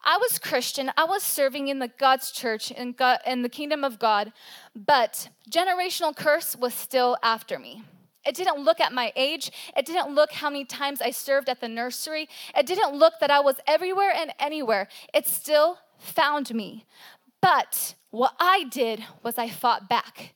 I 0.05 0.17
was 0.17 0.39
Christian. 0.39 0.91
I 0.97 1.05
was 1.05 1.23
serving 1.23 1.69
in 1.69 1.79
the 1.79 1.89
God's 1.89 2.33
church 2.33 2.73
in, 2.73 2.95
the 2.97 3.49
kingdom 3.51 3.85
of 3.85 4.01
God, 4.01 4.33
but 4.75 5.29
generational 5.49 6.15
curse 6.15 6.57
was 6.57 6.75
still 6.75 7.17
after 7.23 7.59
me. 7.59 7.85
It 8.25 8.35
didn't 8.35 8.65
look 8.65 8.81
at 8.81 8.93
my 8.93 9.13
age. 9.17 9.51
It 9.77 9.87
didn't 9.87 10.15
look 10.15 10.33
how 10.33 10.51
many 10.51 10.65
times 10.65 11.01
I 11.01 11.11
served 11.11 11.49
at 11.49 11.61
the 11.61 11.69
nursery. 11.69 12.29
It 12.57 12.67
didn't 12.67 12.97
look 12.97 13.15
that 13.21 13.31
I 13.31 13.41
was 13.41 13.57
everywhere 13.67 14.13
and 14.15 14.33
anywhere. 14.39 14.89
It 15.13 15.27
still 15.27 15.79
found 15.99 16.55
me. 16.55 16.87
But 17.41 17.95
what 18.11 18.35
I 18.39 18.65
did 18.65 19.05
was 19.23 19.39
I 19.39 19.49
fought 19.49 19.89
back. 19.89 20.35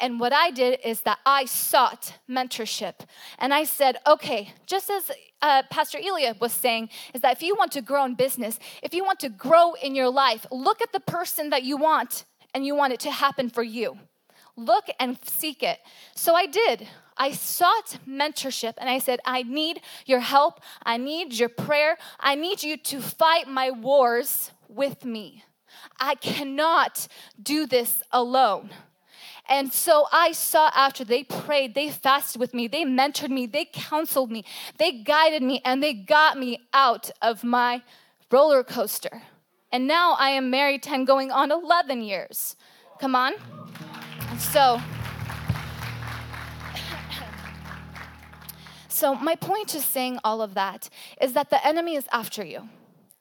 And 0.00 0.20
what 0.20 0.32
I 0.32 0.50
did 0.50 0.78
is 0.84 1.02
that 1.02 1.18
I 1.26 1.44
sought 1.44 2.14
mentorship. 2.28 2.94
And 3.38 3.52
I 3.52 3.64
said, 3.64 3.96
okay, 4.06 4.52
just 4.66 4.90
as 4.90 5.10
uh, 5.42 5.62
Pastor 5.70 5.98
Elia 5.98 6.36
was 6.40 6.52
saying, 6.52 6.90
is 7.12 7.20
that 7.22 7.32
if 7.32 7.42
you 7.42 7.56
want 7.56 7.72
to 7.72 7.82
grow 7.82 8.04
in 8.04 8.14
business, 8.14 8.58
if 8.82 8.94
you 8.94 9.04
want 9.04 9.20
to 9.20 9.28
grow 9.28 9.74
in 9.74 9.94
your 9.94 10.08
life, 10.08 10.46
look 10.52 10.80
at 10.80 10.92
the 10.92 11.00
person 11.00 11.50
that 11.50 11.64
you 11.64 11.76
want 11.76 12.24
and 12.54 12.64
you 12.64 12.74
want 12.74 12.92
it 12.92 13.00
to 13.00 13.10
happen 13.10 13.50
for 13.50 13.62
you. 13.62 13.98
Look 14.56 14.86
and 14.98 15.18
seek 15.24 15.62
it. 15.62 15.78
So 16.14 16.34
I 16.34 16.46
did. 16.46 16.88
I 17.18 17.32
sought 17.32 17.98
mentorship 18.08 18.74
and 18.78 18.88
I 18.88 18.98
said, 18.98 19.20
I 19.24 19.42
need 19.42 19.80
your 20.06 20.20
help. 20.20 20.60
I 20.84 20.96
need 20.96 21.34
your 21.34 21.48
prayer. 21.48 21.98
I 22.20 22.34
need 22.34 22.62
you 22.62 22.76
to 22.76 23.00
fight 23.00 23.48
my 23.48 23.70
wars 23.70 24.52
with 24.68 25.04
me. 25.04 25.44
I 26.00 26.14
cannot 26.14 27.08
do 27.42 27.66
this 27.66 28.02
alone. 28.12 28.70
And 29.48 29.72
so 29.72 30.06
I 30.12 30.32
saw 30.32 30.70
after 30.74 31.04
they 31.04 31.24
prayed, 31.24 31.74
they 31.74 31.90
fasted 31.90 32.38
with 32.38 32.52
me, 32.52 32.68
they 32.68 32.84
mentored 32.84 33.30
me, 33.30 33.46
they 33.46 33.64
counseled 33.64 34.30
me, 34.30 34.44
they 34.76 34.92
guided 34.92 35.42
me, 35.42 35.62
and 35.64 35.82
they 35.82 35.94
got 35.94 36.38
me 36.38 36.60
out 36.74 37.10
of 37.22 37.42
my 37.42 37.82
roller 38.30 38.62
coaster. 38.62 39.22
And 39.72 39.86
now 39.86 40.16
I 40.18 40.30
am 40.30 40.50
married 40.50 40.82
10 40.82 41.06
going 41.06 41.30
on 41.30 41.50
11 41.50 42.02
years. 42.02 42.56
Come 43.00 43.14
on. 43.14 43.34
So, 44.38 44.80
So, 48.98 49.14
my 49.14 49.36
point 49.36 49.68
to 49.68 49.80
saying 49.80 50.18
all 50.24 50.42
of 50.42 50.54
that 50.54 50.88
is 51.20 51.32
that 51.34 51.50
the 51.50 51.64
enemy 51.64 51.94
is 51.94 52.06
after 52.10 52.44
you. 52.44 52.68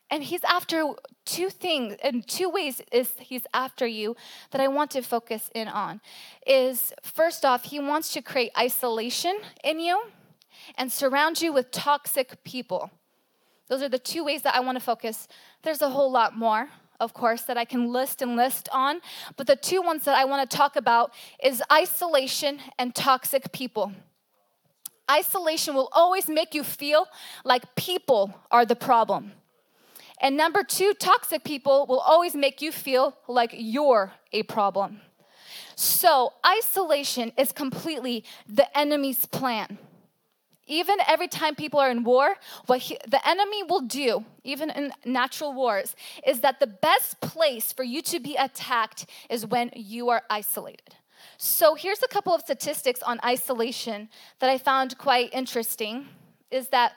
And 0.09 0.23
he's 0.23 0.43
after 0.43 0.95
two 1.23 1.51
things, 1.51 1.97
and 2.01 2.27
two 2.27 2.49
ways 2.49 2.81
is 2.91 3.11
he's 3.19 3.45
after 3.53 3.85
you 3.85 4.15
that 4.49 4.59
I 4.59 4.69
want 4.69 4.89
to 4.91 5.03
focus 5.03 5.51
in 5.53 5.67
on. 5.67 6.01
Is 6.47 6.93
first 7.03 7.45
off, 7.45 7.65
he 7.65 7.79
wants 7.79 8.11
to 8.13 8.23
create 8.23 8.53
isolation 8.57 9.37
in 9.63 9.79
you 9.79 10.01
and 10.79 10.91
surround 10.91 11.43
you 11.43 11.53
with 11.53 11.69
toxic 11.69 12.43
people. 12.43 12.89
Those 13.67 13.83
are 13.83 13.89
the 13.89 13.99
two 13.99 14.23
ways 14.23 14.41
that 14.41 14.55
I 14.55 14.61
want 14.61 14.79
to 14.79 14.83
focus. 14.83 15.27
There's 15.61 15.83
a 15.83 15.91
whole 15.91 16.11
lot 16.11 16.35
more, 16.35 16.69
of 16.99 17.13
course, 17.13 17.43
that 17.43 17.55
I 17.55 17.65
can 17.65 17.93
list 17.93 18.23
and 18.23 18.35
list 18.35 18.67
on, 18.73 18.99
but 19.35 19.45
the 19.45 19.55
two 19.55 19.83
ones 19.83 20.05
that 20.05 20.17
I 20.17 20.25
want 20.25 20.49
to 20.49 20.57
talk 20.57 20.75
about 20.75 21.13
is 21.43 21.61
isolation 21.71 22.61
and 22.79 22.95
toxic 22.95 23.51
people. 23.51 23.93
Isolation 25.09 25.73
will 25.73 25.89
always 25.93 26.27
make 26.27 26.53
you 26.53 26.63
feel 26.63 27.07
like 27.43 27.75
people 27.75 28.33
are 28.51 28.65
the 28.65 28.75
problem. 28.75 29.31
And 30.19 30.35
number 30.35 30.63
two, 30.63 30.93
toxic 30.93 31.43
people 31.43 31.85
will 31.87 31.99
always 31.99 32.35
make 32.35 32.61
you 32.61 32.71
feel 32.71 33.15
like 33.27 33.53
you're 33.55 34.13
a 34.33 34.43
problem. 34.43 35.01
So, 35.75 36.33
isolation 36.45 37.31
is 37.37 37.51
completely 37.51 38.23
the 38.49 38.75
enemy's 38.75 39.27
plan. 39.27 39.77
Even 40.65 40.97
every 41.07 41.27
time 41.27 41.55
people 41.55 41.79
are 41.79 41.89
in 41.89 42.03
war, 42.03 42.35
what 42.65 42.79
he, 42.79 42.97
the 43.07 43.25
enemy 43.27 43.63
will 43.63 43.81
do, 43.81 44.25
even 44.43 44.69
in 44.71 44.91
natural 45.05 45.53
wars, 45.53 45.95
is 46.25 46.41
that 46.41 46.59
the 46.59 46.67
best 46.67 47.21
place 47.21 47.71
for 47.71 47.83
you 47.83 48.01
to 48.01 48.19
be 48.19 48.35
attacked 48.35 49.05
is 49.29 49.45
when 49.45 49.71
you 49.75 50.09
are 50.09 50.23
isolated. 50.29 50.95
So 51.37 51.75
here's 51.75 52.03
a 52.03 52.07
couple 52.07 52.33
of 52.33 52.41
statistics 52.41 53.01
on 53.03 53.19
isolation 53.23 54.09
that 54.39 54.49
I 54.49 54.57
found 54.57 54.97
quite 54.97 55.33
interesting 55.33 56.07
is 56.51 56.69
that 56.69 56.93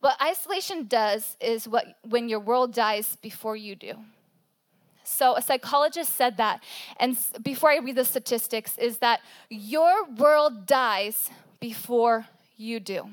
what 0.00 0.20
isolation 0.20 0.86
does 0.86 1.36
is 1.40 1.68
what 1.68 1.84
when 2.08 2.28
your 2.28 2.40
world 2.40 2.72
dies 2.72 3.16
before 3.20 3.56
you 3.56 3.76
do. 3.76 3.94
So 5.04 5.36
a 5.36 5.42
psychologist 5.42 6.14
said 6.14 6.36
that 6.36 6.62
and 6.98 7.16
before 7.42 7.70
I 7.70 7.78
read 7.78 7.96
the 7.96 8.04
statistics 8.04 8.78
is 8.78 8.98
that 8.98 9.20
your 9.48 10.04
world 10.04 10.66
dies 10.66 11.30
before 11.58 12.26
you 12.56 12.80
do. 12.80 13.10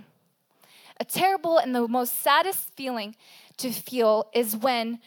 A 1.00 1.06
terrible 1.06 1.58
and 1.58 1.76
the 1.76 1.88
most 1.88 2.22
saddest 2.22 2.74
feeling 2.76 3.16
to 3.58 3.72
feel 3.72 4.30
is 4.34 4.56
when 4.56 5.00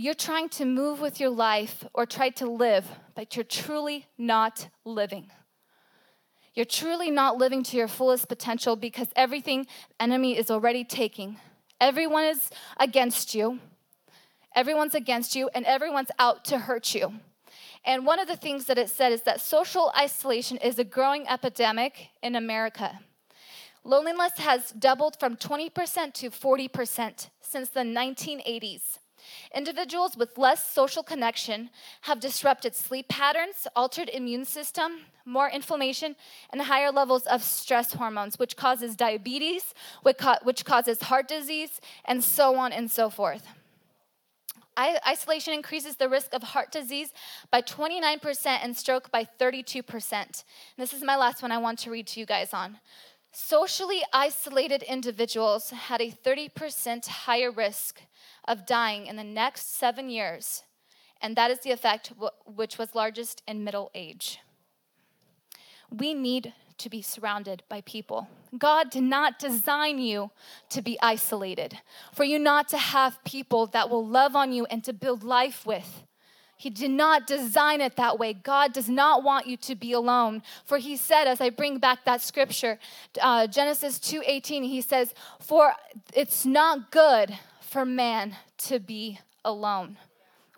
you're 0.00 0.14
trying 0.14 0.48
to 0.48 0.64
move 0.64 0.98
with 0.98 1.20
your 1.20 1.28
life 1.28 1.84
or 1.92 2.06
try 2.06 2.30
to 2.30 2.46
live, 2.46 2.86
but 3.14 3.36
you're 3.36 3.44
truly 3.44 4.06
not 4.16 4.68
living. 4.84 5.30
You're 6.54 6.64
truly 6.64 7.10
not 7.10 7.36
living 7.36 7.62
to 7.64 7.76
your 7.76 7.86
fullest 7.86 8.26
potential 8.26 8.76
because 8.76 9.08
everything 9.14 9.66
enemy 9.98 10.38
is 10.38 10.50
already 10.50 10.84
taking. 10.84 11.36
Everyone 11.80 12.24
is 12.24 12.48
against 12.78 13.34
you. 13.34 13.58
Everyone's 14.56 14.94
against 14.94 15.36
you 15.36 15.50
and 15.54 15.66
everyone's 15.66 16.10
out 16.18 16.46
to 16.46 16.58
hurt 16.58 16.94
you. 16.94 17.12
And 17.84 18.06
one 18.06 18.18
of 18.18 18.26
the 18.26 18.36
things 18.36 18.64
that 18.66 18.78
it 18.78 18.88
said 18.88 19.12
is 19.12 19.22
that 19.22 19.42
social 19.42 19.92
isolation 19.96 20.56
is 20.58 20.78
a 20.78 20.84
growing 20.84 21.28
epidemic 21.28 22.08
in 22.22 22.36
America. 22.36 23.00
Loneliness 23.84 24.38
has 24.38 24.72
doubled 24.72 25.18
from 25.20 25.36
20% 25.36 26.14
to 26.14 26.30
40% 26.30 27.28
since 27.42 27.68
the 27.68 27.80
1980s. 27.80 28.99
Individuals 29.54 30.16
with 30.16 30.38
less 30.38 30.70
social 30.70 31.02
connection 31.02 31.70
have 32.02 32.20
disrupted 32.20 32.74
sleep 32.74 33.08
patterns, 33.08 33.66
altered 33.74 34.08
immune 34.08 34.44
system, 34.44 35.00
more 35.24 35.48
inflammation, 35.48 36.16
and 36.50 36.62
higher 36.62 36.90
levels 36.90 37.26
of 37.26 37.42
stress 37.42 37.92
hormones, 37.92 38.38
which 38.38 38.56
causes 38.56 38.96
diabetes, 38.96 39.74
which 40.02 40.64
causes 40.64 41.02
heart 41.02 41.28
disease, 41.28 41.80
and 42.04 42.22
so 42.22 42.56
on 42.56 42.72
and 42.72 42.90
so 42.90 43.10
forth. 43.10 43.46
Isolation 44.78 45.52
increases 45.52 45.96
the 45.96 46.08
risk 46.08 46.32
of 46.32 46.42
heart 46.42 46.72
disease 46.72 47.12
by 47.50 47.60
29% 47.60 48.46
and 48.46 48.76
stroke 48.76 49.10
by 49.10 49.26
32%. 49.38 50.44
this 50.78 50.92
is 50.92 51.02
my 51.02 51.16
last 51.16 51.42
one 51.42 51.52
I 51.52 51.58
want 51.58 51.78
to 51.80 51.90
read 51.90 52.06
to 52.08 52.20
you 52.20 52.24
guys 52.24 52.54
on. 52.54 52.78
Socially 53.32 54.02
isolated 54.12 54.82
individuals 54.82 55.70
had 55.70 56.00
a 56.00 56.10
30% 56.10 57.06
higher 57.06 57.50
risk 57.50 58.00
of 58.46 58.66
dying 58.66 59.06
in 59.06 59.16
the 59.16 59.24
next 59.24 59.76
seven 59.76 60.10
years, 60.10 60.64
and 61.20 61.36
that 61.36 61.50
is 61.50 61.60
the 61.60 61.70
effect 61.70 62.12
which 62.46 62.78
was 62.78 62.94
largest 62.94 63.42
in 63.46 63.64
middle 63.64 63.90
age. 63.94 64.40
We 65.90 66.14
need 66.14 66.52
to 66.78 66.88
be 66.88 67.02
surrounded 67.02 67.62
by 67.68 67.82
people. 67.82 68.28
God 68.58 68.90
did 68.90 69.02
not 69.02 69.38
design 69.38 69.98
you 69.98 70.30
to 70.70 70.80
be 70.80 70.98
isolated, 71.02 71.78
for 72.12 72.24
you 72.24 72.38
not 72.38 72.68
to 72.70 72.78
have 72.78 73.22
people 73.24 73.66
that 73.68 73.90
will 73.90 74.06
love 74.06 74.34
on 74.34 74.52
you 74.52 74.64
and 74.66 74.82
to 74.84 74.92
build 74.92 75.22
life 75.22 75.66
with. 75.66 76.04
He 76.56 76.68
did 76.68 76.90
not 76.90 77.26
design 77.26 77.80
it 77.80 77.96
that 77.96 78.18
way. 78.18 78.34
God 78.34 78.74
does 78.74 78.88
not 78.88 79.22
want 79.22 79.46
you 79.46 79.56
to 79.58 79.74
be 79.74 79.92
alone. 79.92 80.42
For 80.66 80.76
he 80.76 80.94
said, 80.94 81.24
as 81.26 81.40
I 81.40 81.48
bring 81.48 81.78
back 81.78 82.04
that 82.04 82.20
scripture, 82.20 82.78
uh, 83.20 83.46
Genesis 83.46 83.98
2:18, 83.98 84.64
he 84.64 84.82
says, 84.82 85.14
"For 85.38 85.74
it's 86.12 86.44
not 86.44 86.90
good 86.90 87.38
for 87.70 87.84
man 87.84 88.36
to 88.58 88.78
be 88.80 89.20
alone. 89.44 89.96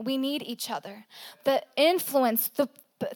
We 0.00 0.16
need 0.16 0.42
each 0.42 0.70
other. 0.70 1.04
The 1.44 1.62
influence, 1.76 2.48
the 2.48 2.68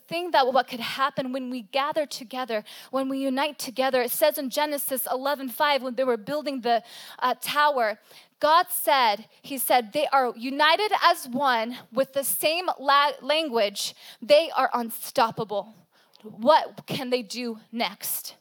thing 0.08 0.32
that 0.32 0.52
what 0.52 0.66
could 0.66 0.80
happen 0.80 1.32
when 1.32 1.48
we 1.48 1.62
gather 1.62 2.06
together, 2.06 2.64
when 2.90 3.08
we 3.08 3.18
unite 3.18 3.56
together. 3.56 4.02
It 4.02 4.10
says 4.10 4.36
in 4.36 4.50
Genesis 4.50 5.06
11:5 5.06 5.82
when 5.82 5.94
they 5.94 6.02
were 6.02 6.16
building 6.16 6.62
the 6.62 6.82
uh, 7.20 7.34
tower 7.40 7.98
God 8.38 8.66
said, 8.68 9.26
He 9.42 9.58
said, 9.58 9.92
they 9.92 10.06
are 10.08 10.32
united 10.36 10.92
as 11.02 11.28
one 11.28 11.78
with 11.92 12.12
the 12.12 12.24
same 12.24 12.68
la- 12.78 13.12
language. 13.22 13.94
They 14.20 14.50
are 14.50 14.70
unstoppable. 14.74 15.74
What 16.22 16.86
can 16.86 17.10
they 17.10 17.22
do 17.22 17.60
next? 17.72 18.36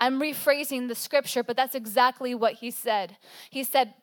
I'm 0.00 0.20
rephrasing 0.20 0.88
the 0.88 0.94
scripture, 0.94 1.42
but 1.42 1.56
that's 1.56 1.74
exactly 1.74 2.34
what 2.34 2.54
He 2.54 2.70
said. 2.70 3.16
He 3.50 3.64
said, 3.64 3.94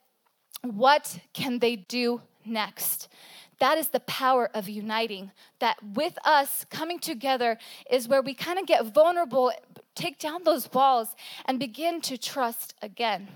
What 0.63 1.19
can 1.33 1.59
they 1.59 1.75
do 1.75 2.21
next? 2.45 3.09
That 3.59 3.77
is 3.77 3.89
the 3.89 3.99
power 4.01 4.49
of 4.53 4.67
uniting. 4.69 5.31
That 5.59 5.77
with 5.93 6.17
us 6.25 6.65
coming 6.69 6.99
together 6.99 7.57
is 7.89 8.07
where 8.07 8.21
we 8.21 8.33
kind 8.33 8.57
of 8.57 8.65
get 8.65 8.85
vulnerable, 8.85 9.51
take 9.95 10.19
down 10.19 10.43
those 10.43 10.71
walls, 10.73 11.15
and 11.45 11.59
begin 11.59 12.01
to 12.01 12.17
trust 12.17 12.73
again. 12.81 13.27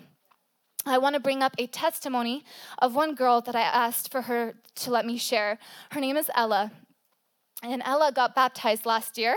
I 0.85 0.97
want 0.99 1.15
to 1.15 1.19
bring 1.19 1.43
up 1.43 1.53
a 1.57 1.67
testimony 1.67 2.45
of 2.79 2.95
one 2.95 3.13
girl 3.13 3.41
that 3.41 3.55
I 3.55 3.61
asked 3.61 4.09
for 4.09 4.21
her 4.21 4.55
to 4.75 4.91
let 4.91 5.05
me 5.05 5.17
share. 5.17 5.59
Her 5.91 5.99
name 5.99 6.15
is 6.15 6.31
Ella. 6.33 6.71
And 7.61 7.81
Ella 7.85 8.11
got 8.13 8.35
baptized 8.35 8.85
last 8.85 9.17
year. 9.17 9.35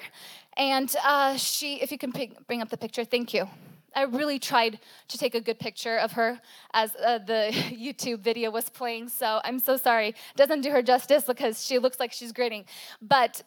And 0.56 0.94
uh, 1.04 1.36
she, 1.36 1.80
if 1.80 1.90
you 1.90 1.98
can 1.98 2.12
bring 2.46 2.62
up 2.62 2.68
the 2.68 2.76
picture, 2.76 3.04
thank 3.04 3.34
you. 3.34 3.48
I 3.94 4.02
really 4.02 4.38
tried 4.38 4.78
to 5.08 5.18
take 5.18 5.34
a 5.34 5.40
good 5.40 5.58
picture 5.58 5.96
of 5.96 6.12
her 6.12 6.40
as 6.72 6.94
uh, 6.96 7.18
the 7.18 7.50
YouTube 7.52 8.20
video 8.20 8.50
was 8.50 8.68
playing. 8.68 9.08
So 9.08 9.40
I'm 9.44 9.58
so 9.58 9.76
sorry. 9.76 10.14
Doesn't 10.36 10.60
do 10.60 10.70
her 10.70 10.82
justice 10.82 11.24
because 11.24 11.64
she 11.64 11.78
looks 11.78 11.98
like 12.00 12.12
she's 12.12 12.32
grinning. 12.32 12.64
But 13.00 13.42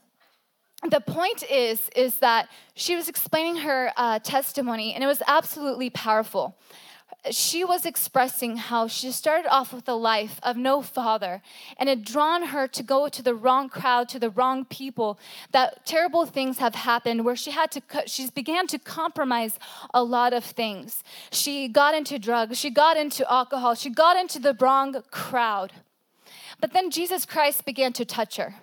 the 0.90 1.00
point 1.00 1.44
is, 1.50 1.90
is 1.96 2.16
that 2.16 2.50
she 2.76 2.96
was 2.96 3.08
explaining 3.08 3.58
her 3.58 3.92
uh, 3.96 4.20
testimony, 4.20 4.94
and 4.94 5.04
it 5.04 5.08
was 5.08 5.22
absolutely 5.28 5.90
powerful 5.90 6.58
she 7.32 7.64
was 7.64 7.86
expressing 7.86 8.58
how 8.58 8.88
she 8.88 9.12
started 9.12 9.48
off 9.50 9.74
with 9.74 9.88
a 9.88 9.94
life 9.94 10.40
of 10.44 10.58
no 10.58 10.82
father 10.82 11.42
and 11.78 11.90
it 11.90 12.04
drawn 12.04 12.48
her 12.48 12.68
to 12.68 12.84
go 12.84 13.08
to 13.08 13.22
the 13.22 13.34
wrong 13.34 13.70
crowd 13.70 14.10
to 14.10 14.20
the 14.20 14.30
wrong 14.30 14.66
people 14.66 15.20
that 15.52 15.86
terrible 15.86 16.26
things 16.26 16.58
have 16.58 16.76
happened 16.76 17.24
where 17.24 17.36
she 17.36 17.52
had 17.52 17.72
to 17.72 17.82
she 18.06 18.30
began 18.30 18.68
to 18.68 18.78
compromise 18.78 19.58
a 19.94 20.04
lot 20.04 20.34
of 20.34 20.44
things. 20.44 21.04
She 21.32 21.68
got 21.68 21.96
into 21.96 22.20
drugs 22.20 22.58
she 22.58 22.70
got 22.70 22.98
into 22.98 23.30
alcohol 23.32 23.76
she 23.76 23.90
got 23.90 24.18
into 24.18 24.40
the 24.40 24.56
wrong 24.60 25.04
crowd. 25.12 25.74
But 26.60 26.74
then 26.74 26.92
jesus 26.92 27.26
christ 27.26 27.66
began 27.66 27.94
to 27.94 28.06
touch 28.06 28.38
her 28.38 28.56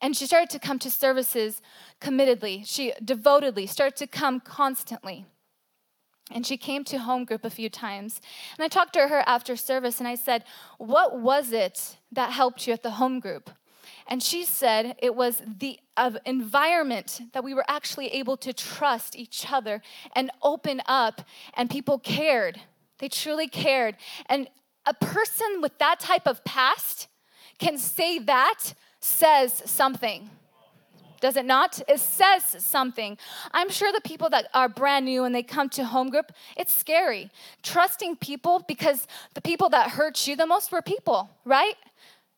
and 0.00 0.16
she 0.16 0.26
started 0.26 0.50
to 0.50 0.58
come 0.58 0.78
to 0.78 0.90
services 0.90 1.60
committedly 2.00 2.62
she 2.66 2.92
devotedly 3.04 3.66
started 3.66 3.96
to 3.96 4.06
come 4.06 4.40
constantly 4.40 5.26
and 6.30 6.46
she 6.46 6.56
came 6.56 6.84
to 6.84 6.98
home 6.98 7.24
group 7.24 7.44
a 7.44 7.50
few 7.50 7.68
times. 7.68 8.20
And 8.56 8.64
I 8.64 8.68
talked 8.68 8.92
to 8.94 9.08
her 9.08 9.22
after 9.26 9.56
service 9.56 9.98
and 9.98 10.08
I 10.08 10.14
said, 10.14 10.44
What 10.78 11.18
was 11.20 11.52
it 11.52 11.98
that 12.12 12.32
helped 12.32 12.66
you 12.66 12.72
at 12.72 12.82
the 12.82 12.92
home 12.92 13.20
group? 13.20 13.50
And 14.06 14.22
she 14.22 14.44
said 14.44 14.96
it 14.98 15.14
was 15.14 15.40
the 15.46 15.78
uh, 15.96 16.12
environment 16.26 17.20
that 17.32 17.44
we 17.44 17.54
were 17.54 17.64
actually 17.68 18.08
able 18.08 18.36
to 18.38 18.52
trust 18.52 19.16
each 19.16 19.50
other 19.50 19.82
and 20.16 20.30
open 20.42 20.82
up, 20.86 21.22
and 21.54 21.70
people 21.70 21.98
cared. 21.98 22.60
They 22.98 23.08
truly 23.08 23.46
cared. 23.46 23.96
And 24.26 24.48
a 24.84 24.94
person 24.94 25.60
with 25.60 25.78
that 25.78 26.00
type 26.00 26.26
of 26.26 26.44
past 26.44 27.06
can 27.58 27.78
say 27.78 28.18
that 28.18 28.74
says 29.00 29.62
something 29.64 30.30
does 31.20 31.36
it 31.36 31.44
not? 31.44 31.80
It 31.88 32.00
says 32.00 32.44
something. 32.58 33.18
I'm 33.52 33.70
sure 33.70 33.92
the 33.92 34.00
people 34.00 34.30
that 34.30 34.48
are 34.54 34.68
brand 34.68 35.04
new 35.04 35.24
and 35.24 35.34
they 35.34 35.42
come 35.42 35.68
to 35.70 35.84
home 35.84 36.10
group, 36.10 36.32
it's 36.56 36.72
scary. 36.72 37.30
Trusting 37.62 38.16
people 38.16 38.64
because 38.66 39.06
the 39.34 39.40
people 39.40 39.68
that 39.70 39.90
hurt 39.90 40.26
you 40.26 40.36
the 40.36 40.46
most 40.46 40.72
were 40.72 40.82
people, 40.82 41.30
right? 41.44 41.74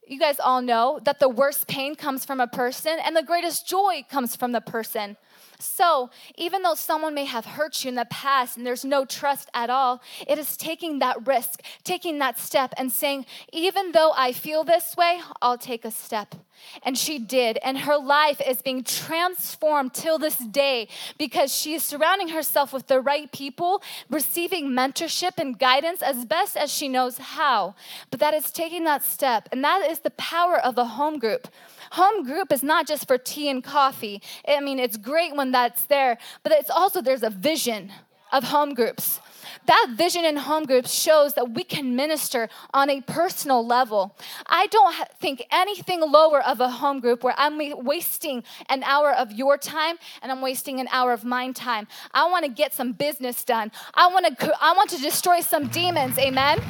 You 0.06 0.18
guys 0.18 0.40
all 0.40 0.60
know 0.60 1.00
that 1.04 1.20
the 1.20 1.28
worst 1.28 1.68
pain 1.68 1.94
comes 1.94 2.24
from 2.24 2.40
a 2.40 2.46
person 2.46 2.98
and 3.04 3.14
the 3.16 3.22
greatest 3.22 3.68
joy 3.68 4.04
comes 4.10 4.34
from 4.34 4.52
the 4.52 4.60
person. 4.60 5.16
So, 5.62 6.10
even 6.36 6.62
though 6.62 6.74
someone 6.74 7.14
may 7.14 7.24
have 7.24 7.44
hurt 7.44 7.84
you 7.84 7.88
in 7.88 7.94
the 7.94 8.04
past 8.06 8.56
and 8.56 8.66
there's 8.66 8.84
no 8.84 9.04
trust 9.04 9.48
at 9.54 9.70
all, 9.70 10.02
it 10.26 10.38
is 10.38 10.56
taking 10.56 10.98
that 10.98 11.26
risk, 11.26 11.62
taking 11.84 12.18
that 12.18 12.38
step, 12.38 12.74
and 12.76 12.90
saying, 12.90 13.26
even 13.52 13.92
though 13.92 14.12
I 14.16 14.32
feel 14.32 14.64
this 14.64 14.96
way, 14.96 15.20
I'll 15.40 15.58
take 15.58 15.84
a 15.84 15.90
step. 15.90 16.34
And 16.82 16.96
she 16.96 17.18
did. 17.18 17.58
And 17.62 17.78
her 17.78 17.96
life 17.96 18.40
is 18.44 18.62
being 18.62 18.84
transformed 18.84 19.94
till 19.94 20.18
this 20.18 20.36
day 20.36 20.88
because 21.18 21.54
she 21.54 21.74
is 21.74 21.82
surrounding 21.82 22.28
herself 22.28 22.72
with 22.72 22.86
the 22.86 23.00
right 23.00 23.30
people, 23.32 23.82
receiving 24.10 24.70
mentorship 24.70 25.38
and 25.38 25.58
guidance 25.58 26.02
as 26.02 26.24
best 26.24 26.56
as 26.56 26.72
she 26.72 26.88
knows 26.88 27.18
how. 27.18 27.74
But 28.10 28.20
that 28.20 28.34
is 28.34 28.50
taking 28.50 28.84
that 28.84 29.04
step. 29.04 29.48
And 29.52 29.62
that 29.64 29.88
is 29.90 30.00
the 30.00 30.10
power 30.10 30.58
of 30.58 30.78
a 30.78 30.84
home 30.84 31.18
group. 31.18 31.48
Home 31.92 32.24
group 32.24 32.52
is 32.52 32.62
not 32.62 32.86
just 32.86 33.06
for 33.06 33.18
tea 33.18 33.50
and 33.50 33.62
coffee. 33.62 34.22
I 34.48 34.60
mean, 34.60 34.78
it's 34.78 34.96
great 34.96 35.36
when 35.36 35.51
that's 35.52 35.84
there, 35.84 36.18
but 36.42 36.52
it's 36.52 36.70
also 36.70 37.00
there's 37.00 37.22
a 37.22 37.30
vision 37.30 37.92
of 38.32 38.44
home 38.44 38.74
groups. 38.74 39.20
That 39.66 39.94
vision 39.96 40.24
in 40.24 40.36
home 40.36 40.64
groups 40.64 40.92
shows 40.92 41.34
that 41.34 41.50
we 41.50 41.62
can 41.62 41.94
minister 41.94 42.48
on 42.74 42.90
a 42.90 43.00
personal 43.02 43.64
level. 43.64 44.16
I 44.46 44.66
don't 44.68 44.94
think 45.20 45.46
anything 45.52 46.00
lower 46.00 46.42
of 46.42 46.60
a 46.60 46.68
home 46.68 47.00
group 47.00 47.22
where 47.22 47.34
I'm 47.36 47.60
wasting 47.84 48.42
an 48.68 48.82
hour 48.82 49.12
of 49.12 49.30
your 49.32 49.56
time 49.58 49.96
and 50.20 50.32
I'm 50.32 50.40
wasting 50.40 50.80
an 50.80 50.88
hour 50.90 51.12
of 51.12 51.24
mine 51.24 51.54
time. 51.54 51.86
I 52.12 52.28
want 52.28 52.44
to 52.44 52.50
get 52.50 52.74
some 52.74 52.92
business 52.92 53.44
done. 53.44 53.70
I 53.94 54.08
want 54.08 54.26
to 54.26 54.52
I 54.60 54.72
want 54.74 54.90
to 54.90 54.98
destroy 54.98 55.40
some 55.40 55.68
demons. 55.68 56.18
Amen. 56.18 56.60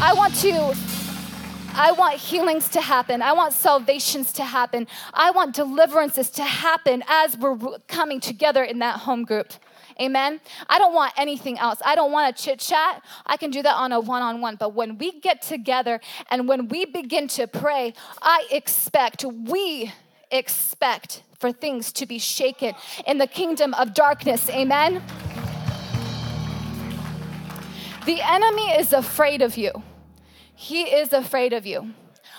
I 0.00 0.14
want 0.14 0.34
to 0.36 0.93
I 1.76 1.90
want 1.90 2.14
healings 2.14 2.68
to 2.68 2.80
happen. 2.80 3.20
I 3.20 3.32
want 3.32 3.52
salvations 3.52 4.32
to 4.34 4.44
happen. 4.44 4.86
I 5.12 5.32
want 5.32 5.56
deliverances 5.56 6.30
to 6.30 6.44
happen 6.44 7.02
as 7.08 7.36
we're 7.36 7.58
coming 7.88 8.20
together 8.20 8.62
in 8.62 8.78
that 8.78 9.00
home 9.00 9.24
group. 9.24 9.52
Amen. 10.00 10.40
I 10.68 10.78
don't 10.78 10.94
want 10.94 11.12
anything 11.16 11.58
else. 11.58 11.80
I 11.84 11.96
don't 11.96 12.12
want 12.12 12.32
a 12.32 12.42
chit 12.42 12.60
chat. 12.60 13.02
I 13.26 13.36
can 13.36 13.50
do 13.50 13.60
that 13.62 13.74
on 13.74 13.90
a 13.90 13.98
one 13.98 14.22
on 14.22 14.40
one. 14.40 14.54
But 14.54 14.74
when 14.74 14.98
we 14.98 15.18
get 15.20 15.42
together 15.42 16.00
and 16.30 16.46
when 16.48 16.68
we 16.68 16.84
begin 16.84 17.26
to 17.28 17.48
pray, 17.48 17.94
I 18.22 18.46
expect, 18.52 19.24
we 19.24 19.92
expect 20.30 21.24
for 21.40 21.50
things 21.50 21.92
to 21.94 22.06
be 22.06 22.18
shaken 22.20 22.74
in 23.04 23.18
the 23.18 23.26
kingdom 23.26 23.74
of 23.74 23.94
darkness. 23.94 24.48
Amen. 24.48 25.02
The 28.06 28.20
enemy 28.20 28.70
is 28.78 28.92
afraid 28.92 29.42
of 29.42 29.56
you. 29.56 29.82
He 30.64 30.84
is 30.84 31.12
afraid 31.12 31.52
of 31.52 31.66
you. 31.66 31.92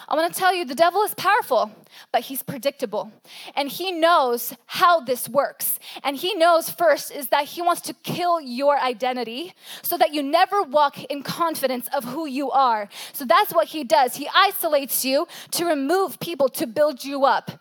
I 0.08 0.16
want 0.16 0.34
to 0.34 0.40
tell 0.40 0.52
you 0.52 0.66
the 0.66 0.74
devil 0.74 1.04
is 1.04 1.14
powerful, 1.14 1.72
but 2.12 2.22
he's 2.22 2.42
predictable. 2.42 3.12
And 3.56 3.70
he 3.70 3.92
knows 3.92 4.56
how 4.66 5.00
this 5.00 5.30
works. 5.30 5.80
And 6.04 6.18
he 6.18 6.34
knows 6.34 6.68
first 6.72 7.12
is 7.12 7.28
that 7.28 7.46
he 7.46 7.62
wants 7.62 7.82
to 7.82 7.94
kill 7.94 8.42
your 8.42 8.80
identity 8.80 9.54
so 9.84 9.96
that 10.00 10.12
you 10.12 10.24
never 10.24 10.64
walk 10.64 11.04
in 11.04 11.22
confidence 11.22 11.88
of 11.96 12.04
who 12.04 12.26
you 12.26 12.50
are. 12.50 12.90
So 13.14 13.26
that's 13.26 13.54
what 13.54 13.68
he 13.68 13.84
does. 13.84 14.16
He 14.16 14.28
isolates 14.36 15.06
you 15.06 15.28
to 15.52 15.66
remove 15.66 16.20
people 16.20 16.50
to 16.50 16.66
build 16.66 17.06
you 17.06 17.26
up. 17.26 17.52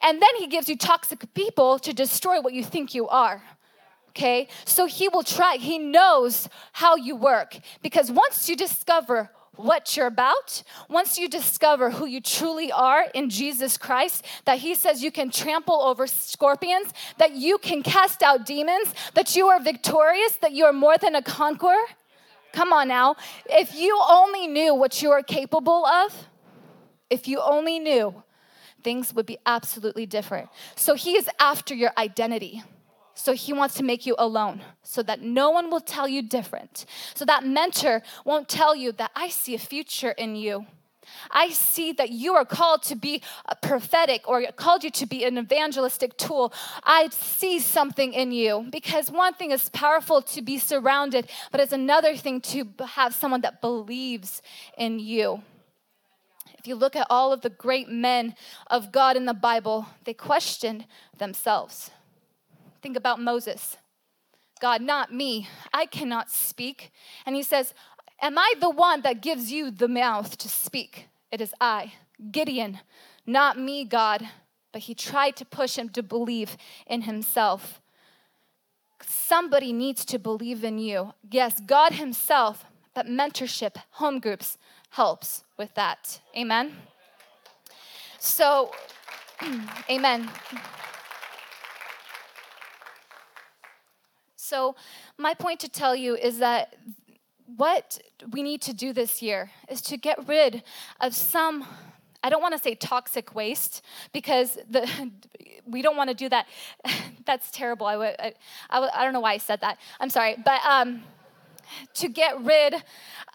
And 0.00 0.22
then 0.22 0.34
he 0.38 0.46
gives 0.46 0.70
you 0.70 0.76
toxic 0.78 1.34
people 1.34 1.78
to 1.80 1.92
destroy 1.92 2.40
what 2.40 2.54
you 2.54 2.64
think 2.64 2.94
you 2.94 3.06
are 3.08 3.42
okay? 4.16 4.46
So 4.64 4.86
he 4.86 5.08
will 5.08 5.24
try, 5.24 5.56
he 5.56 5.76
knows 5.76 6.48
how 6.72 6.94
you 6.94 7.16
work. 7.16 7.58
Because 7.82 8.12
once 8.12 8.48
you 8.48 8.54
discover 8.54 9.28
what 9.56 9.96
you're 9.96 10.06
about, 10.06 10.62
once 10.88 11.18
you 11.18 11.28
discover 11.28 11.90
who 11.90 12.06
you 12.06 12.20
truly 12.20 12.72
are 12.72 13.06
in 13.14 13.30
Jesus 13.30 13.76
Christ, 13.76 14.24
that 14.44 14.58
He 14.58 14.74
says 14.74 15.02
you 15.02 15.10
can 15.10 15.30
trample 15.30 15.80
over 15.80 16.06
scorpions, 16.06 16.92
that 17.18 17.32
you 17.32 17.58
can 17.58 17.82
cast 17.82 18.22
out 18.22 18.46
demons, 18.46 18.94
that 19.14 19.36
you 19.36 19.46
are 19.46 19.60
victorious, 19.60 20.36
that 20.36 20.52
you 20.52 20.64
are 20.64 20.72
more 20.72 20.96
than 20.98 21.14
a 21.14 21.22
conqueror. 21.22 21.84
Come 22.52 22.72
on 22.72 22.88
now. 22.88 23.16
If 23.46 23.74
you 23.74 24.00
only 24.08 24.46
knew 24.46 24.74
what 24.74 25.02
you 25.02 25.10
are 25.10 25.22
capable 25.22 25.84
of, 25.86 26.28
if 27.10 27.26
you 27.28 27.40
only 27.40 27.78
knew, 27.78 28.22
things 28.82 29.14
would 29.14 29.26
be 29.26 29.38
absolutely 29.46 30.06
different. 30.06 30.48
So 30.76 30.94
He 30.94 31.16
is 31.16 31.28
after 31.40 31.74
your 31.74 31.92
identity. 31.98 32.62
So 33.14 33.32
he 33.32 33.52
wants 33.52 33.74
to 33.76 33.84
make 33.84 34.06
you 34.06 34.16
alone 34.18 34.62
so 34.82 35.02
that 35.04 35.22
no 35.22 35.50
one 35.50 35.70
will 35.70 35.80
tell 35.80 36.08
you 36.08 36.22
different. 36.22 36.84
So 37.14 37.24
that 37.24 37.46
mentor 37.46 38.02
won't 38.24 38.48
tell 38.48 38.74
you 38.74 38.92
that 38.92 39.12
I 39.14 39.28
see 39.28 39.54
a 39.54 39.58
future 39.58 40.10
in 40.10 40.36
you. 40.36 40.66
I 41.30 41.50
see 41.50 41.92
that 41.92 42.10
you 42.10 42.34
are 42.34 42.44
called 42.44 42.82
to 42.84 42.96
be 42.96 43.22
a 43.46 43.54
prophetic 43.54 44.28
or 44.28 44.42
called 44.56 44.84
you 44.84 44.90
to 44.90 45.06
be 45.06 45.24
an 45.24 45.38
evangelistic 45.38 46.16
tool. 46.16 46.52
I 46.82 47.08
see 47.10 47.58
something 47.60 48.12
in 48.12 48.32
you 48.32 48.66
because 48.70 49.10
one 49.10 49.34
thing 49.34 49.50
is 49.50 49.68
powerful 49.68 50.22
to 50.22 50.42
be 50.42 50.58
surrounded, 50.58 51.28
but 51.50 51.60
it's 51.60 51.72
another 51.72 52.16
thing 52.16 52.40
to 52.42 52.68
have 52.86 53.14
someone 53.14 53.42
that 53.42 53.60
believes 53.60 54.42
in 54.76 54.98
you. 54.98 55.42
If 56.58 56.66
you 56.66 56.74
look 56.74 56.96
at 56.96 57.06
all 57.10 57.32
of 57.32 57.42
the 57.42 57.50
great 57.50 57.88
men 57.88 58.34
of 58.68 58.90
God 58.90 59.16
in 59.16 59.26
the 59.26 59.34
Bible, 59.34 59.86
they 60.04 60.14
questioned 60.14 60.86
themselves. 61.18 61.90
Think 62.84 62.98
about 62.98 63.18
Moses. 63.18 63.78
God, 64.60 64.82
not 64.82 65.10
me. 65.10 65.48
I 65.72 65.86
cannot 65.86 66.30
speak. 66.30 66.92
And 67.24 67.34
he 67.34 67.42
says, 67.42 67.72
Am 68.20 68.36
I 68.36 68.52
the 68.60 68.68
one 68.68 69.00
that 69.00 69.22
gives 69.22 69.50
you 69.50 69.70
the 69.70 69.88
mouth 69.88 70.36
to 70.36 70.50
speak? 70.50 71.08
It 71.32 71.40
is 71.40 71.54
I, 71.58 71.94
Gideon, 72.30 72.80
not 73.24 73.58
me, 73.58 73.86
God. 73.86 74.28
But 74.70 74.82
he 74.82 74.94
tried 74.94 75.34
to 75.36 75.46
push 75.46 75.78
him 75.78 75.88
to 75.88 76.02
believe 76.02 76.58
in 76.86 77.00
himself. 77.00 77.80
Somebody 79.00 79.72
needs 79.72 80.04
to 80.04 80.18
believe 80.18 80.62
in 80.62 80.76
you. 80.76 81.14
Yes, 81.30 81.60
God 81.64 81.92
Himself, 81.92 82.66
but 82.94 83.06
mentorship, 83.06 83.76
home 83.92 84.20
groups 84.20 84.58
helps 84.90 85.44
with 85.56 85.72
that. 85.74 86.20
Amen. 86.36 86.76
So, 88.18 88.72
amen. 89.90 90.28
So, 94.44 94.76
my 95.16 95.32
point 95.32 95.58
to 95.60 95.70
tell 95.70 95.96
you 95.96 96.16
is 96.16 96.36
that 96.38 96.76
what 97.56 97.98
we 98.30 98.42
need 98.42 98.60
to 98.62 98.74
do 98.74 98.92
this 98.92 99.22
year 99.22 99.50
is 99.70 99.80
to 99.82 99.96
get 99.96 100.28
rid 100.28 100.62
of 101.00 101.14
some 101.14 101.66
I 102.22 102.30
don't 102.30 102.40
want 102.40 102.54
to 102.54 102.58
say 102.58 102.74
toxic 102.74 103.34
waste 103.34 103.82
because 104.12 104.58
the, 104.70 104.88
we 105.66 105.82
don't 105.82 105.96
want 105.96 106.08
to 106.08 106.14
do 106.14 106.30
that. 106.30 106.46
That's 107.26 107.50
terrible. 107.50 107.86
I, 107.86 107.96
I, 107.96 108.32
I, 108.70 108.90
I, 108.94 109.04
don't 109.04 109.12
know 109.12 109.20
why 109.20 109.32
I 109.32 109.38
said 109.38 109.60
that. 109.60 109.78
I'm 110.00 110.08
sorry. 110.08 110.36
But 110.42 110.64
um, 110.64 111.02
to 111.94 112.08
get 112.08 112.40
rid 112.42 112.76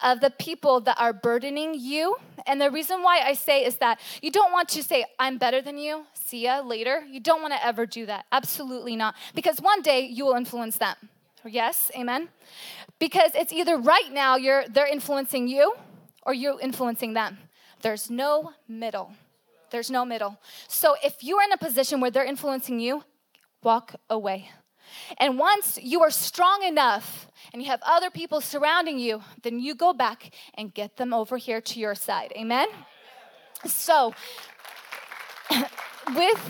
of 0.02 0.20
the 0.20 0.30
people 0.30 0.80
that 0.80 0.96
are 0.98 1.12
burdening 1.12 1.74
you. 1.74 2.16
And 2.46 2.60
the 2.60 2.70
reason 2.70 3.02
why 3.02 3.20
I 3.20 3.34
say 3.34 3.64
is 3.64 3.76
that 3.76 4.00
you 4.22 4.30
don't 4.30 4.52
want 4.52 4.68
to 4.70 4.82
say, 4.82 5.04
I'm 5.18 5.38
better 5.38 5.60
than 5.60 5.78
you, 5.78 6.06
see 6.14 6.44
ya 6.44 6.60
later. 6.60 7.04
You 7.10 7.20
don't 7.20 7.42
want 7.42 7.54
to 7.54 7.64
ever 7.64 7.86
do 7.86 8.06
that. 8.06 8.26
Absolutely 8.32 8.96
not. 8.96 9.14
Because 9.34 9.60
one 9.60 9.82
day 9.82 10.00
you 10.00 10.24
will 10.26 10.34
influence 10.34 10.78
them. 10.78 10.96
Yes, 11.44 11.90
amen. 11.96 12.28
Because 12.98 13.32
it's 13.34 13.52
either 13.52 13.78
right 13.78 14.12
now 14.12 14.36
you're 14.36 14.64
they're 14.68 14.86
influencing 14.86 15.48
you 15.48 15.74
or 16.22 16.34
you're 16.34 16.60
influencing 16.60 17.14
them. 17.14 17.38
There's 17.80 18.10
no 18.10 18.52
middle. 18.68 19.12
There's 19.70 19.90
no 19.90 20.04
middle. 20.04 20.38
So 20.68 20.96
if 21.02 21.22
you're 21.22 21.42
in 21.42 21.52
a 21.52 21.56
position 21.56 22.00
where 22.00 22.10
they're 22.10 22.24
influencing 22.24 22.80
you, 22.80 23.04
walk 23.62 23.94
away. 24.10 24.50
And 25.18 25.38
once 25.38 25.78
you 25.82 26.02
are 26.02 26.10
strong 26.10 26.62
enough 26.62 27.26
and 27.52 27.62
you 27.62 27.68
have 27.68 27.80
other 27.82 28.10
people 28.10 28.40
surrounding 28.40 28.98
you, 28.98 29.22
then 29.42 29.58
you 29.60 29.74
go 29.74 29.92
back 29.92 30.30
and 30.54 30.72
get 30.72 30.96
them 30.96 31.12
over 31.12 31.36
here 31.36 31.60
to 31.60 31.80
your 31.80 31.94
side. 31.94 32.32
Amen? 32.36 32.68
So, 33.66 34.14
with 36.14 36.40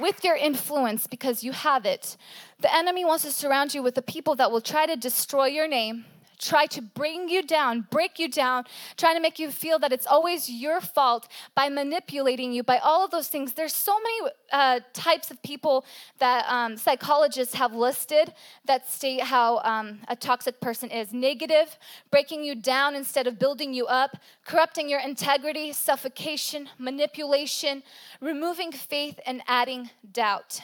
with 0.00 0.24
your 0.24 0.36
influence 0.36 1.06
because 1.06 1.44
you 1.44 1.52
have 1.52 1.84
it. 1.84 2.16
The 2.60 2.74
enemy 2.74 3.04
wants 3.04 3.24
to 3.24 3.32
surround 3.32 3.74
you 3.74 3.82
with 3.82 3.94
the 3.94 4.02
people 4.02 4.34
that 4.36 4.50
will 4.50 4.60
try 4.60 4.86
to 4.86 4.96
destroy 4.96 5.46
your 5.46 5.68
name, 5.68 6.06
try 6.40 6.66
to 6.66 6.80
bring 6.80 7.28
you 7.28 7.42
down, 7.42 7.86
break 7.90 8.18
you 8.18 8.28
down, 8.28 8.64
trying 8.96 9.14
to 9.14 9.20
make 9.20 9.38
you 9.38 9.50
feel 9.50 9.78
that 9.78 9.92
it's 9.92 10.06
always 10.06 10.50
your 10.50 10.80
fault 10.80 11.28
by 11.54 11.68
manipulating 11.68 12.52
you, 12.52 12.62
by 12.62 12.78
all 12.78 13.04
of 13.04 13.10
those 13.10 13.28
things. 13.28 13.52
There's 13.52 13.74
so 13.74 13.98
many 14.00 14.32
uh, 14.52 14.80
types 14.92 15.30
of 15.30 15.42
people 15.42 15.84
that 16.18 16.44
um, 16.48 16.76
psychologists 16.76 17.54
have 17.54 17.74
listed 17.74 18.32
that 18.64 18.88
state 18.88 19.22
how 19.22 19.58
um, 19.58 20.00
a 20.08 20.16
toxic 20.16 20.60
person 20.60 20.90
is 20.90 21.12
negative, 21.12 21.78
breaking 22.10 22.42
you 22.42 22.54
down 22.54 22.94
instead 22.94 23.26
of 23.26 23.38
building 23.38 23.74
you 23.74 23.86
up, 23.86 24.16
corrupting 24.44 24.88
your 24.88 25.00
integrity, 25.00 25.72
suffocation, 25.72 26.68
manipulation, 26.78 27.82
removing 28.20 28.72
faith, 28.72 29.20
and 29.26 29.42
adding 29.46 29.90
doubt. 30.10 30.62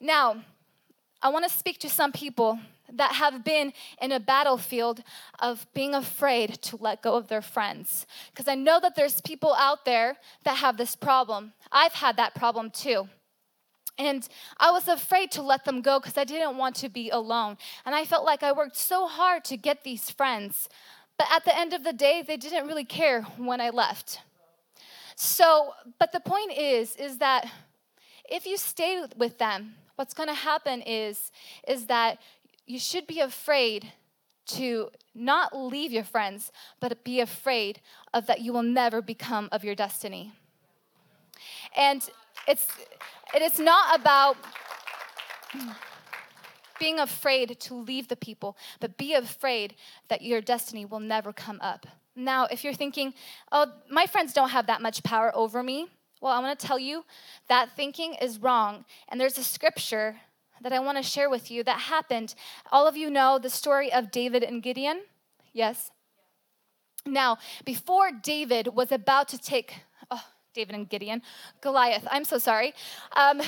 Now, 0.00 0.42
I 1.22 1.30
want 1.30 1.44
to 1.44 1.50
speak 1.50 1.78
to 1.80 1.88
some 1.88 2.12
people 2.12 2.58
that 2.92 3.12
have 3.12 3.44
been 3.44 3.72
in 4.00 4.12
a 4.12 4.20
battlefield 4.20 5.02
of 5.38 5.66
being 5.74 5.94
afraid 5.94 6.54
to 6.62 6.76
let 6.76 7.02
go 7.02 7.16
of 7.16 7.28
their 7.28 7.42
friends. 7.42 8.06
Because 8.30 8.48
I 8.48 8.54
know 8.54 8.80
that 8.80 8.94
there's 8.96 9.20
people 9.20 9.54
out 9.54 9.84
there 9.84 10.16
that 10.44 10.58
have 10.58 10.76
this 10.76 10.94
problem. 10.94 11.52
I've 11.72 11.94
had 11.94 12.16
that 12.16 12.34
problem 12.34 12.70
too. 12.70 13.08
And 13.96 14.28
I 14.58 14.70
was 14.70 14.88
afraid 14.88 15.30
to 15.32 15.42
let 15.42 15.64
them 15.64 15.80
go 15.80 16.00
because 16.00 16.18
I 16.18 16.24
didn't 16.24 16.56
want 16.56 16.74
to 16.76 16.88
be 16.88 17.10
alone. 17.10 17.56
And 17.86 17.94
I 17.94 18.04
felt 18.04 18.24
like 18.24 18.42
I 18.42 18.52
worked 18.52 18.76
so 18.76 19.06
hard 19.06 19.44
to 19.44 19.56
get 19.56 19.84
these 19.84 20.10
friends. 20.10 20.68
But 21.16 21.28
at 21.30 21.44
the 21.44 21.56
end 21.56 21.72
of 21.72 21.84
the 21.84 21.92
day, 21.92 22.22
they 22.26 22.36
didn't 22.36 22.66
really 22.66 22.84
care 22.84 23.22
when 23.36 23.60
I 23.60 23.70
left. 23.70 24.20
So, 25.14 25.74
but 26.00 26.10
the 26.10 26.18
point 26.18 26.58
is, 26.58 26.96
is 26.96 27.18
that 27.18 27.48
if 28.28 28.46
you 28.46 28.56
stay 28.56 29.04
with 29.16 29.38
them, 29.38 29.74
what's 29.96 30.14
going 30.14 30.28
to 30.28 30.34
happen 30.34 30.82
is 30.82 31.30
is 31.68 31.86
that 31.86 32.18
you 32.66 32.78
should 32.78 33.06
be 33.06 33.20
afraid 33.20 33.92
to 34.46 34.90
not 35.14 35.56
leave 35.56 35.92
your 35.92 36.04
friends, 36.04 36.52
but 36.80 37.04
be 37.04 37.20
afraid 37.20 37.80
of 38.12 38.26
that 38.26 38.40
you 38.40 38.52
will 38.52 38.62
never 38.62 39.00
become 39.00 39.48
of 39.52 39.64
your 39.64 39.74
destiny. 39.74 40.32
And 41.76 42.08
it's 42.46 42.66
it 43.34 43.42
is 43.42 43.58
not 43.58 43.98
about 43.98 44.36
being 46.78 46.98
afraid 46.98 47.58
to 47.60 47.74
leave 47.74 48.08
the 48.08 48.16
people, 48.16 48.56
but 48.80 48.96
be 48.96 49.14
afraid 49.14 49.74
that 50.08 50.22
your 50.22 50.40
destiny 50.40 50.84
will 50.84 51.00
never 51.00 51.32
come 51.32 51.58
up. 51.60 51.86
Now, 52.16 52.46
if 52.46 52.62
you're 52.62 52.74
thinking, 52.74 53.14
oh, 53.50 53.72
my 53.90 54.06
friends 54.06 54.32
don't 54.32 54.50
have 54.50 54.66
that 54.66 54.82
much 54.82 55.02
power 55.02 55.34
over 55.34 55.62
me, 55.62 55.88
well, 56.20 56.32
I 56.32 56.40
want 56.40 56.58
to 56.58 56.66
tell 56.66 56.78
you 56.78 57.04
that 57.48 57.76
thinking 57.76 58.14
is 58.14 58.38
wrong. 58.38 58.84
And 59.08 59.20
there's 59.20 59.38
a 59.38 59.44
scripture 59.44 60.16
that 60.62 60.72
I 60.72 60.78
want 60.78 60.98
to 60.98 61.02
share 61.02 61.28
with 61.28 61.50
you 61.50 61.62
that 61.64 61.80
happened. 61.80 62.34
All 62.72 62.86
of 62.86 62.96
you 62.96 63.10
know 63.10 63.38
the 63.38 63.50
story 63.50 63.92
of 63.92 64.10
David 64.10 64.42
and 64.42 64.62
Gideon? 64.62 65.02
Yes? 65.52 65.90
Now, 67.06 67.38
before 67.64 68.10
David 68.10 68.68
was 68.68 68.90
about 68.90 69.28
to 69.28 69.38
take, 69.38 69.82
oh, 70.10 70.24
David 70.54 70.74
and 70.74 70.88
Gideon, 70.88 71.22
Goliath, 71.60 72.06
I'm 72.10 72.24
so 72.24 72.38
sorry. 72.38 72.72
Um, 73.14 73.42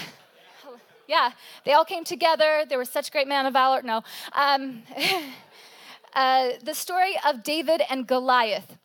yeah, 1.08 1.30
they 1.64 1.72
all 1.72 1.84
came 1.84 2.04
together. 2.04 2.64
They 2.68 2.76
were 2.76 2.84
such 2.84 3.10
great 3.10 3.28
men 3.28 3.46
of 3.46 3.54
valor. 3.54 3.82
No. 3.82 4.02
Um, 4.32 4.82
uh, 6.14 6.50
the 6.62 6.74
story 6.74 7.14
of 7.26 7.42
David 7.42 7.82
and 7.88 8.06
Goliath. 8.06 8.76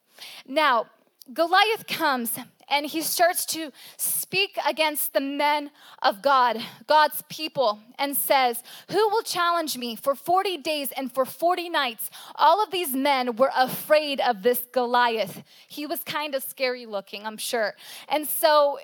Now, 0.48 0.88
Goliath 1.34 1.88
comes 1.88 2.38
and 2.72 2.86
he 2.86 3.02
starts 3.02 3.46
to 3.48 3.72
speak 3.98 4.58
against 4.66 5.14
the 5.14 5.20
men 5.20 5.70
of 6.02 6.22
God, 6.22 6.58
God's 6.88 7.22
people, 7.30 7.80
and 8.00 8.16
says, 8.16 8.64
Who 8.90 9.10
will 9.10 9.22
challenge 9.22 9.78
me 9.78 9.98
for 9.98 10.16
40 10.16 10.58
days 10.58 10.92
and 10.94 11.14
for 11.14 11.26
40 11.26 11.70
nights? 11.70 12.10
All 12.36 12.64
of 12.64 12.72
these 12.72 12.96
men 12.96 13.36
were 13.36 13.52
afraid 13.56 14.22
of 14.22 14.42
this 14.42 14.66
Goliath. 14.72 15.44
He 15.68 15.86
was 15.86 16.04
kind 16.04 16.34
of 16.34 16.44
scary 16.44 16.86
looking, 16.86 17.28
I'm 17.28 17.38
sure. 17.38 17.76
And 18.08 18.26
so 18.26 18.80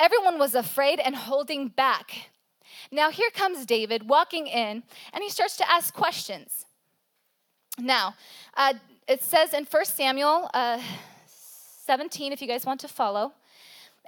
everyone 0.00 0.38
was 0.38 0.56
afraid 0.56 0.98
and 0.98 1.14
holding 1.14 1.68
back. 1.68 2.30
Now, 2.90 3.10
here 3.10 3.30
comes 3.30 3.64
David 3.64 4.08
walking 4.08 4.46
in, 4.46 4.82
and 5.12 5.22
he 5.22 5.30
starts 5.30 5.56
to 5.58 5.70
ask 5.70 5.94
questions. 5.94 6.66
Now, 7.78 8.14
uh, 8.56 8.74
it 9.06 9.22
says 9.22 9.54
in 9.54 9.64
1 9.64 9.84
Samuel, 9.84 10.50
uh, 10.52 10.80
17, 11.88 12.34
if 12.34 12.42
you 12.42 12.46
guys 12.46 12.66
want 12.66 12.80
to 12.80 12.86
follow. 12.86 13.32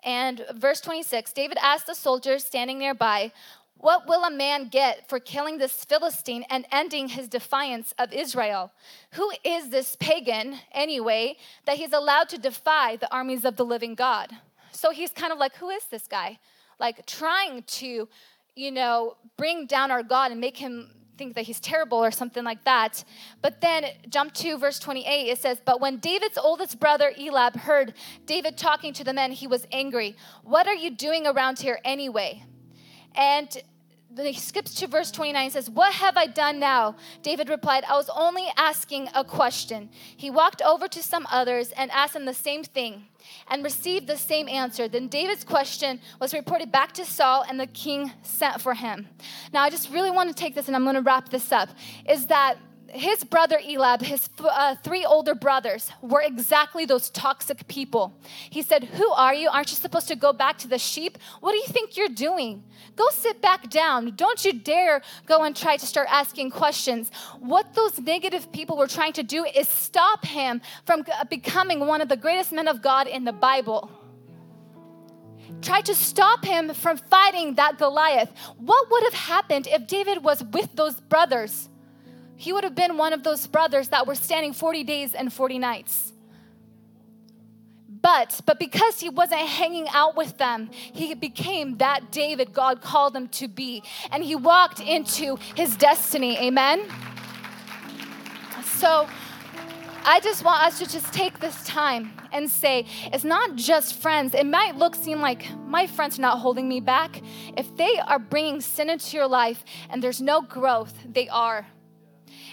And 0.04 0.44
verse 0.54 0.82
26 0.82 1.32
David 1.32 1.56
asked 1.62 1.86
the 1.86 1.94
soldiers 1.94 2.44
standing 2.44 2.78
nearby, 2.78 3.32
What 3.78 4.06
will 4.06 4.24
a 4.24 4.30
man 4.30 4.68
get 4.68 5.08
for 5.08 5.18
killing 5.18 5.56
this 5.56 5.82
Philistine 5.86 6.44
and 6.50 6.66
ending 6.70 7.08
his 7.08 7.26
defiance 7.26 7.94
of 7.98 8.12
Israel? 8.12 8.70
Who 9.12 9.32
is 9.42 9.70
this 9.70 9.96
pagan, 9.96 10.58
anyway, 10.72 11.38
that 11.64 11.78
he's 11.78 11.94
allowed 11.94 12.28
to 12.28 12.38
defy 12.38 12.96
the 12.96 13.10
armies 13.10 13.46
of 13.46 13.56
the 13.56 13.64
living 13.64 13.94
God? 13.94 14.28
So 14.72 14.90
he's 14.90 15.10
kind 15.10 15.32
of 15.32 15.38
like, 15.38 15.56
Who 15.56 15.70
is 15.70 15.84
this 15.86 16.06
guy? 16.06 16.38
Like 16.78 17.06
trying 17.06 17.62
to, 17.62 18.10
you 18.56 18.70
know, 18.70 19.16
bring 19.38 19.64
down 19.64 19.90
our 19.90 20.02
God 20.02 20.32
and 20.32 20.38
make 20.38 20.58
him 20.58 20.90
think 21.20 21.34
that 21.34 21.44
he's 21.44 21.60
terrible 21.60 21.98
or 21.98 22.10
something 22.10 22.44
like 22.44 22.64
that. 22.64 23.04
But 23.42 23.60
then 23.60 23.84
jump 24.08 24.32
to 24.40 24.56
verse 24.56 24.78
28, 24.78 25.28
it 25.28 25.38
says, 25.38 25.60
But 25.62 25.78
when 25.78 25.98
David's 25.98 26.38
oldest 26.38 26.80
brother 26.80 27.12
Eliab 27.14 27.56
heard 27.56 27.92
David 28.24 28.56
talking 28.56 28.94
to 28.94 29.04
the 29.04 29.12
men, 29.12 29.30
he 29.30 29.46
was 29.46 29.66
angry. 29.70 30.16
What 30.44 30.66
are 30.66 30.74
you 30.74 30.90
doing 30.90 31.26
around 31.26 31.58
here 31.58 31.78
anyway? 31.84 32.44
And 33.14 33.54
he 34.16 34.34
skips 34.34 34.74
to 34.74 34.86
verse 34.86 35.10
29 35.10 35.42
and 35.42 35.52
says, 35.52 35.70
What 35.70 35.94
have 35.94 36.16
I 36.16 36.26
done 36.26 36.58
now? 36.58 36.96
David 37.22 37.48
replied, 37.48 37.84
I 37.84 37.94
was 37.94 38.10
only 38.14 38.46
asking 38.56 39.08
a 39.14 39.24
question. 39.24 39.88
He 40.16 40.30
walked 40.30 40.62
over 40.62 40.88
to 40.88 41.02
some 41.02 41.26
others 41.30 41.72
and 41.72 41.90
asked 41.90 42.14
them 42.14 42.24
the 42.24 42.34
same 42.34 42.64
thing 42.64 43.06
and 43.48 43.62
received 43.62 44.06
the 44.06 44.16
same 44.16 44.48
answer. 44.48 44.88
Then 44.88 45.08
David's 45.08 45.44
question 45.44 46.00
was 46.20 46.34
reported 46.34 46.72
back 46.72 46.92
to 46.92 47.04
Saul, 47.04 47.44
and 47.48 47.60
the 47.60 47.66
king 47.66 48.12
sent 48.22 48.60
for 48.60 48.74
him. 48.74 49.08
Now, 49.52 49.62
I 49.62 49.70
just 49.70 49.90
really 49.90 50.10
want 50.10 50.28
to 50.28 50.34
take 50.34 50.54
this 50.54 50.66
and 50.66 50.76
I'm 50.76 50.84
going 50.84 50.96
to 50.96 51.02
wrap 51.02 51.28
this 51.28 51.52
up 51.52 51.68
is 52.08 52.26
that 52.26 52.56
his 52.92 53.24
brother 53.24 53.58
Eliab, 53.58 54.02
his 54.02 54.28
uh, 54.38 54.74
three 54.82 55.04
older 55.04 55.34
brothers, 55.34 55.90
were 56.02 56.22
exactly 56.22 56.84
those 56.84 57.08
toxic 57.10 57.66
people. 57.68 58.12
He 58.50 58.62
said, 58.62 58.84
Who 58.84 59.08
are 59.10 59.34
you? 59.34 59.48
Aren't 59.48 59.70
you 59.70 59.76
supposed 59.76 60.08
to 60.08 60.16
go 60.16 60.32
back 60.32 60.58
to 60.58 60.68
the 60.68 60.78
sheep? 60.78 61.18
What 61.40 61.52
do 61.52 61.58
you 61.58 61.66
think 61.66 61.96
you're 61.96 62.08
doing? 62.08 62.64
Go 62.96 63.08
sit 63.10 63.40
back 63.40 63.70
down. 63.70 64.14
Don't 64.16 64.44
you 64.44 64.52
dare 64.52 65.02
go 65.26 65.44
and 65.44 65.54
try 65.54 65.76
to 65.76 65.86
start 65.86 66.08
asking 66.10 66.50
questions. 66.50 67.10
What 67.38 67.74
those 67.74 67.98
negative 67.98 68.50
people 68.52 68.76
were 68.76 68.88
trying 68.88 69.12
to 69.14 69.22
do 69.22 69.44
is 69.44 69.68
stop 69.68 70.24
him 70.24 70.60
from 70.84 71.04
becoming 71.28 71.80
one 71.86 72.00
of 72.00 72.08
the 72.08 72.16
greatest 72.16 72.52
men 72.52 72.68
of 72.68 72.82
God 72.82 73.06
in 73.06 73.24
the 73.24 73.32
Bible 73.32 73.90
tried 75.62 75.84
to 75.84 75.94
stop 75.94 76.44
him 76.44 76.72
from 76.72 76.96
fighting 76.96 77.54
that 77.56 77.76
Goliath. 77.76 78.30
What 78.56 78.90
would 78.90 79.02
have 79.02 79.14
happened 79.14 79.66
if 79.66 79.86
David 79.86 80.22
was 80.22 80.44
with 80.44 80.74
those 80.76 81.00
brothers? 81.00 81.69
He 82.40 82.54
would 82.54 82.64
have 82.64 82.74
been 82.74 82.96
one 82.96 83.12
of 83.12 83.22
those 83.22 83.46
brothers 83.46 83.88
that 83.88 84.06
were 84.06 84.14
standing 84.14 84.54
40 84.54 84.82
days 84.82 85.14
and 85.14 85.30
40 85.30 85.58
nights. 85.58 86.14
But, 88.00 88.40
but 88.46 88.58
because 88.58 88.98
he 88.98 89.10
wasn't 89.10 89.42
hanging 89.42 89.86
out 89.90 90.16
with 90.16 90.38
them, 90.38 90.70
he 90.72 91.12
became 91.12 91.76
that 91.76 92.10
David 92.10 92.54
God 92.54 92.80
called 92.80 93.14
him 93.14 93.28
to 93.28 93.46
be. 93.46 93.82
And 94.10 94.24
he 94.24 94.36
walked 94.36 94.80
into 94.80 95.36
his 95.54 95.76
destiny. 95.76 96.38
Amen? 96.38 96.80
So 98.64 99.06
I 100.06 100.20
just 100.20 100.42
want 100.42 100.62
us 100.62 100.78
to 100.78 100.88
just 100.88 101.12
take 101.12 101.40
this 101.40 101.62
time 101.66 102.10
and 102.32 102.50
say, 102.50 102.86
it's 103.12 103.22
not 103.22 103.56
just 103.56 104.00
friends. 104.00 104.34
It 104.34 104.46
might 104.46 104.76
look, 104.76 104.94
seem 104.94 105.20
like 105.20 105.44
my 105.66 105.86
friends 105.86 106.18
are 106.18 106.22
not 106.22 106.38
holding 106.38 106.70
me 106.70 106.80
back. 106.80 107.20
If 107.54 107.76
they 107.76 107.98
are 107.98 108.18
bringing 108.18 108.62
sin 108.62 108.88
into 108.88 109.18
your 109.18 109.26
life 109.26 109.62
and 109.90 110.02
there's 110.02 110.22
no 110.22 110.40
growth, 110.40 110.94
they 111.04 111.28
are. 111.28 111.66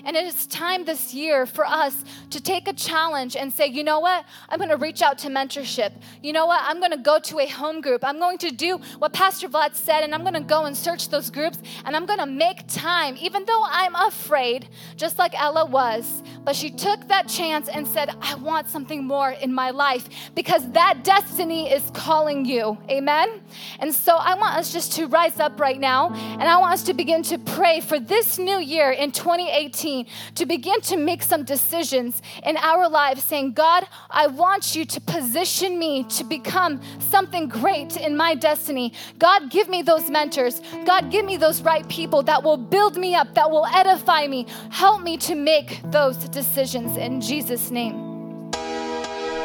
And 0.06 0.16
it 0.16 0.26
is 0.26 0.46
time 0.48 0.86
this 0.86 1.14
year 1.14 1.46
for 1.46 1.66
us 1.66 2.06
to 2.30 2.42
take 2.42 2.68
a 2.68 2.74
challenge 2.74 3.36
and 3.36 3.52
say, 3.52 3.68
you 3.68 3.84
know 3.84 4.00
what? 4.00 4.26
I'm 4.50 4.58
going 4.58 4.70
to 4.70 4.78
reach 4.78 5.02
out 5.02 5.18
to 5.20 5.30
mentorship. 5.30 5.92
You 6.22 6.34
know 6.34 6.46
what? 6.46 6.62
I'm 6.64 6.80
going 6.80 6.92
to 6.92 6.98
go 6.98 7.20
to 7.20 7.40
a 7.40 7.48
home 7.48 7.82
group. 7.82 8.04
I'm 8.04 8.20
going 8.20 8.38
to 8.40 8.52
do 8.52 8.80
what 9.00 9.14
Pastor 9.14 9.50
Vlad 9.50 9.74
said, 9.76 10.04
and 10.04 10.14
I'm 10.14 10.22
going 10.22 10.34
to 10.34 10.40
go 10.40 10.66
and 10.66 10.76
search 10.76 11.10
those 11.10 11.30
groups, 11.30 11.60
and 11.86 11.96
I'm 11.96 12.06
going 12.06 12.20
to 12.20 12.26
make 12.26 12.68
time, 12.68 13.18
even 13.20 13.46
though 13.46 13.64
I'm 13.66 13.96
afraid, 13.96 14.70
just 14.96 15.18
like 15.18 15.40
Ella 15.40 15.66
was. 15.66 16.24
But 16.44 16.56
she 16.56 16.70
took 16.70 17.08
that 17.08 17.28
chance 17.28 17.68
and 17.68 17.88
said, 17.88 18.10
I 18.22 18.36
want 18.36 18.70
something 18.70 19.04
more 19.04 19.32
in 19.32 19.54
my 19.54 19.72
life 19.72 20.08
because 20.36 20.70
that 20.72 21.04
destiny 21.04 21.72
is 21.72 21.84
calling 21.94 22.46
you. 22.46 22.78
Amen? 22.90 23.42
And 23.80 23.94
so 23.94 24.16
I 24.16 24.36
want 24.36 24.56
us 24.58 24.72
just 24.72 24.94
to 24.94 25.08
rise 25.08 25.40
up 25.40 25.60
right 25.60 25.80
now, 25.80 26.10
and 26.14 26.44
I 26.44 26.58
want 26.58 26.74
us 26.74 26.84
to 26.84 26.94
begin 26.94 27.24
to 27.24 27.38
pray 27.38 27.82
for 27.82 28.00
this 28.00 28.38
new 28.38 28.60
year 28.60 28.92
in 28.92 29.12
2018 29.12 29.87
to 30.36 30.46
begin 30.46 30.82
to 30.82 30.98
make 30.98 31.24
some 31.24 31.44
decisions 31.44 32.22
in 32.44 32.58
our 32.58 32.90
lives, 32.90 33.24
saying, 33.24 33.54
God, 33.54 33.88
I 34.10 34.28
want 34.28 34.76
you 34.76 34.86
to 34.86 35.02
position 35.02 35.80
me 35.80 36.04
to 36.18 36.24
become 36.24 36.82
something 37.00 37.48
great 37.48 37.98
in 37.98 38.16
my 38.16 38.36
destiny. 38.36 38.94
God, 39.20 39.50
give 39.50 39.70
me 39.70 39.82
those 39.82 40.10
mentors. 40.10 40.62
God, 40.86 41.12
give 41.12 41.26
me 41.26 41.38
those 41.38 41.62
right 41.62 41.88
people 41.88 42.22
that 42.24 42.44
will 42.44 42.58
build 42.58 42.98
me 42.98 43.16
up, 43.16 43.34
that 43.36 43.50
will 43.50 43.66
edify 43.68 44.28
me. 44.28 44.46
Help 44.70 45.02
me 45.02 45.18
to 45.18 45.36
make 45.36 45.82
those 45.86 46.18
decisions 46.30 46.98
in 46.98 47.22
Jesus' 47.22 47.72
name. 47.72 48.52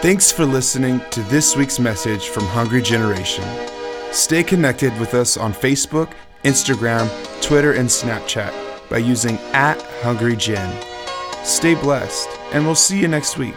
Thanks 0.03 0.33
for 0.33 0.45
listening 0.45 1.01
to 1.11 1.21
this 1.25 1.57
week's 1.57 1.79
message 1.79 2.29
from 2.29 2.45
Hungry 2.47 2.83
Generation. 2.83 3.45
Stay 4.11 4.43
connected 4.43 4.93
with 4.99 5.15
us 5.15 5.37
on 5.37 5.53
Facebook, 5.53 6.13
Instagram, 6.45 7.09
Twitter, 7.41 7.73
and 7.75 7.89
Snapchat 7.89 8.72
by 8.93 8.99
using 8.99 9.39
at 9.55 9.81
Hungry 10.03 10.37
Gen. 10.37 10.71
Stay 11.45 11.75
blessed, 11.75 12.29
and 12.53 12.67
we'll 12.67 12.75
see 12.75 13.01
you 13.01 13.09
next 13.09 13.39
week. 13.39 13.57